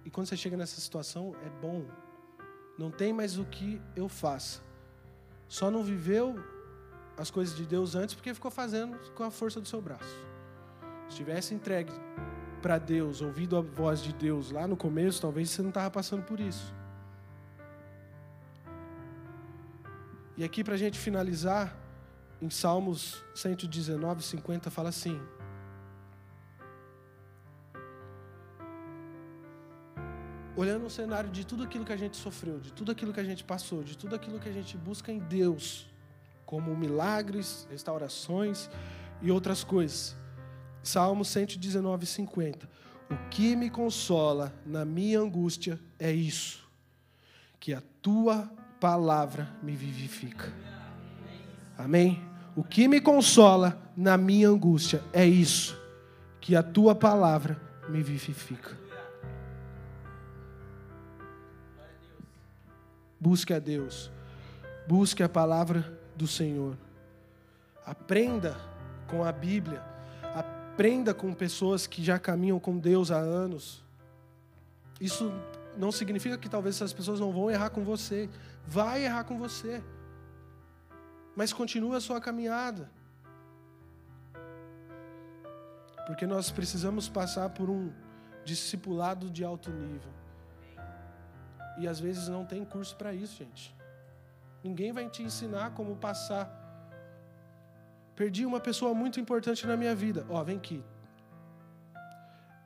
[0.04, 1.84] E quando você chega nessa situação, é bom.
[2.78, 4.60] Não tem mais o que eu faça.
[5.48, 6.42] Só não viveu
[7.16, 10.16] as coisas de Deus antes porque ficou fazendo com a força do seu braço.
[11.08, 11.92] Se tivesse entregue
[12.62, 16.22] para Deus, ouvido a voz de Deus lá no começo, talvez você não estava passando
[16.22, 16.74] por isso.
[20.36, 21.76] E aqui para a gente finalizar,
[22.40, 25.20] em Salmos 119, 50, fala assim:
[30.56, 33.24] olhando o cenário de tudo aquilo que a gente sofreu, de tudo aquilo que a
[33.24, 35.88] gente passou, de tudo aquilo que a gente busca em Deus,
[36.44, 38.68] como milagres, restaurações
[39.22, 40.16] e outras coisas.
[40.82, 42.68] Salmo 119, 50.
[43.10, 46.68] O que me consola na minha angústia é isso,
[47.58, 48.50] que a tua
[48.80, 50.52] palavra me vivifica.
[51.76, 52.22] Amém?
[52.56, 55.78] O que me consola na minha angústia é isso,
[56.40, 58.89] que a tua palavra me vivifica.
[63.20, 64.10] Busque a Deus.
[64.88, 66.76] Busque a palavra do Senhor.
[67.84, 68.56] Aprenda
[69.06, 69.82] com a Bíblia.
[70.34, 73.84] Aprenda com pessoas que já caminham com Deus há anos.
[74.98, 75.30] Isso
[75.76, 78.28] não significa que talvez essas pessoas não vão errar com você.
[78.66, 79.82] Vai errar com você.
[81.36, 82.90] Mas continue a sua caminhada.
[86.06, 87.92] Porque nós precisamos passar por um
[88.44, 90.19] discipulado de alto nível.
[91.80, 93.74] E às vezes não tem curso para isso, gente.
[94.62, 96.46] Ninguém vai te ensinar como passar.
[98.14, 100.26] Perdi uma pessoa muito importante na minha vida.
[100.28, 100.84] Ó, vem aqui.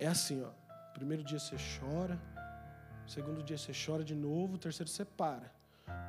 [0.01, 0.51] É assim, ó.
[0.93, 2.19] Primeiro dia você chora,
[3.07, 5.49] segundo dia você chora de novo, terceiro você para.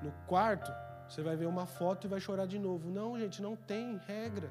[0.02, 0.72] No quarto,
[1.08, 2.90] você vai ver uma foto e vai chorar de novo.
[2.90, 4.50] Não, gente, não tem regra.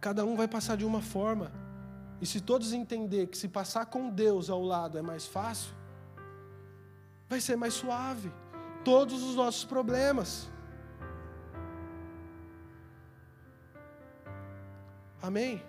[0.00, 1.50] Cada um vai passar de uma forma.
[2.20, 5.74] E se todos entender que se passar com Deus ao lado é mais fácil,
[7.28, 8.32] vai ser mais suave.
[8.84, 10.48] Todos os nossos problemas.
[15.20, 15.62] Amém?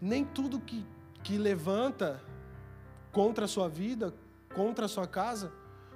[0.00, 0.86] Nem tudo que,
[1.22, 2.22] que levanta
[3.10, 4.14] contra a sua vida,
[4.54, 5.50] contra a sua casa,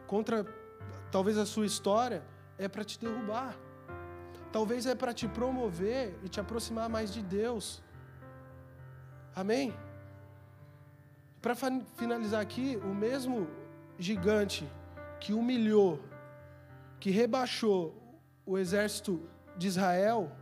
[0.07, 0.45] contra
[1.11, 2.25] talvez a sua história,
[2.57, 3.55] é para te derrubar.
[4.51, 7.83] Talvez é para te promover e te aproximar mais de Deus.
[9.41, 9.73] Amém?
[11.41, 11.55] Para
[12.01, 13.47] finalizar aqui, o mesmo
[13.97, 14.69] gigante
[15.21, 16.01] que humilhou,
[16.99, 17.81] que rebaixou
[18.45, 19.13] o exército
[19.57, 20.33] de Israel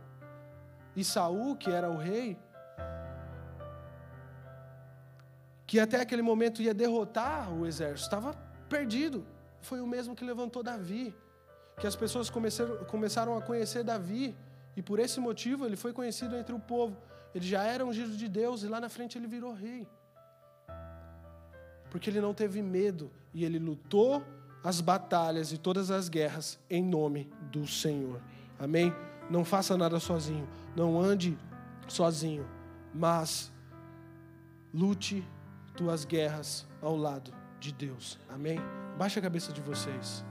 [0.95, 2.39] e Saul, que era o rei,
[5.67, 8.33] que até aquele momento ia derrotar o exército, estava
[8.67, 9.23] perdido.
[9.61, 11.15] Foi o mesmo que levantou Davi,
[11.79, 14.35] que as pessoas começaram, a conhecer Davi,
[14.75, 16.97] e por esse motivo ele foi conhecido entre o povo.
[17.33, 19.87] Ele já era ungido de Deus e lá na frente ele virou rei.
[21.89, 24.23] Porque ele não teve medo e ele lutou
[24.63, 28.21] as batalhas e todas as guerras em nome do Senhor.
[28.59, 28.93] Amém?
[29.29, 31.37] Não faça nada sozinho, não ande
[31.87, 32.45] sozinho,
[32.93, 33.51] mas
[34.73, 35.23] lute
[35.75, 38.19] tuas guerras ao lado de Deus.
[38.29, 38.59] Amém?
[38.97, 40.25] Baixa a cabeça de vocês.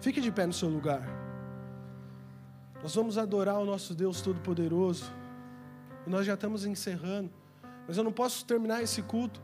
[0.00, 1.19] Fique de pé no seu lugar.
[2.82, 5.12] Nós vamos adorar o nosso Deus Todo-Poderoso.
[6.06, 7.30] E nós já estamos encerrando.
[7.86, 9.42] Mas eu não posso terminar esse culto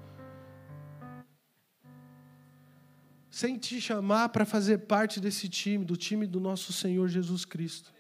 [3.37, 7.93] sem te chamar para fazer parte desse time, do time do nosso Senhor Jesus Cristo.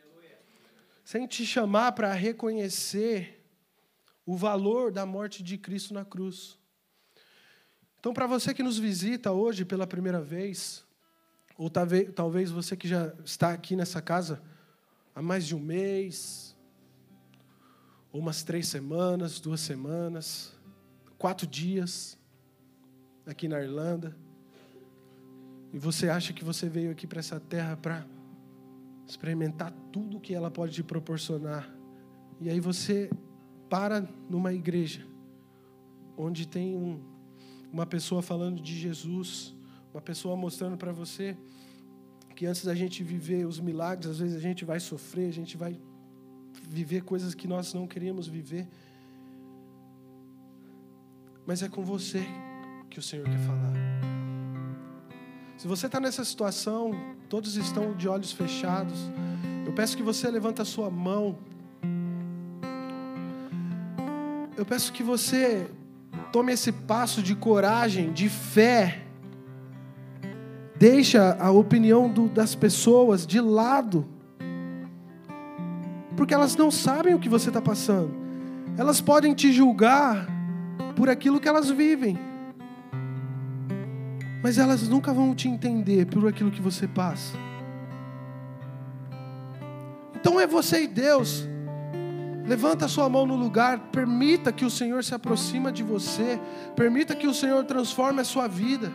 [1.04, 3.44] Sem te chamar para reconhecer
[4.24, 6.58] o valor da morte de Cristo na cruz.
[8.00, 10.82] Então, para você que nos visita hoje pela primeira vez,
[11.58, 14.42] ou talvez, você que já está aqui nessa casa
[15.16, 16.54] há mais de um mês,
[18.12, 20.54] ou umas três semanas, duas semanas,
[21.16, 22.18] quatro dias
[23.24, 24.14] aqui na Irlanda,
[25.72, 28.06] e você acha que você veio aqui para essa terra para
[29.06, 31.66] experimentar tudo que ela pode te proporcionar,
[32.38, 33.10] e aí você
[33.70, 35.06] para numa igreja
[36.14, 37.00] onde tem um,
[37.72, 39.54] uma pessoa falando de Jesus,
[39.94, 41.34] uma pessoa mostrando para você
[42.36, 45.56] que antes da gente viver os milagres, às vezes a gente vai sofrer, a gente
[45.56, 45.80] vai
[46.68, 48.68] viver coisas que nós não queríamos viver.
[51.46, 52.22] Mas é com você
[52.90, 53.72] que o Senhor quer falar.
[55.56, 56.92] Se você está nessa situação,
[57.30, 58.98] todos estão de olhos fechados,
[59.64, 61.38] eu peço que você levanta a sua mão.
[64.58, 65.70] Eu peço que você
[66.30, 69.05] tome esse passo de coragem, de fé,
[70.78, 74.06] Deixa a opinião do, das pessoas de lado.
[76.16, 78.14] Porque elas não sabem o que você está passando.
[78.76, 80.26] Elas podem te julgar
[80.94, 82.18] por aquilo que elas vivem.
[84.42, 87.36] Mas elas nunca vão te entender por aquilo que você passa.
[90.14, 91.46] Então é você e Deus.
[92.46, 96.38] Levanta a sua mão no lugar, permita que o Senhor se aproxima de você,
[96.76, 98.92] permita que o Senhor transforme a sua vida.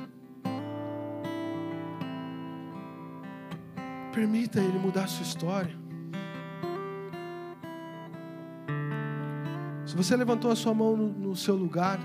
[4.13, 5.75] Permita Ele mudar a sua história.
[9.85, 11.99] Se você levantou a sua mão no, no seu lugar,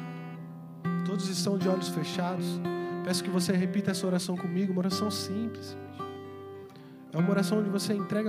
[1.05, 2.61] todos estão de olhos fechados.
[3.05, 5.77] Peço que você repita essa oração comigo, uma oração simples.
[7.13, 8.25] É uma oração onde você entrega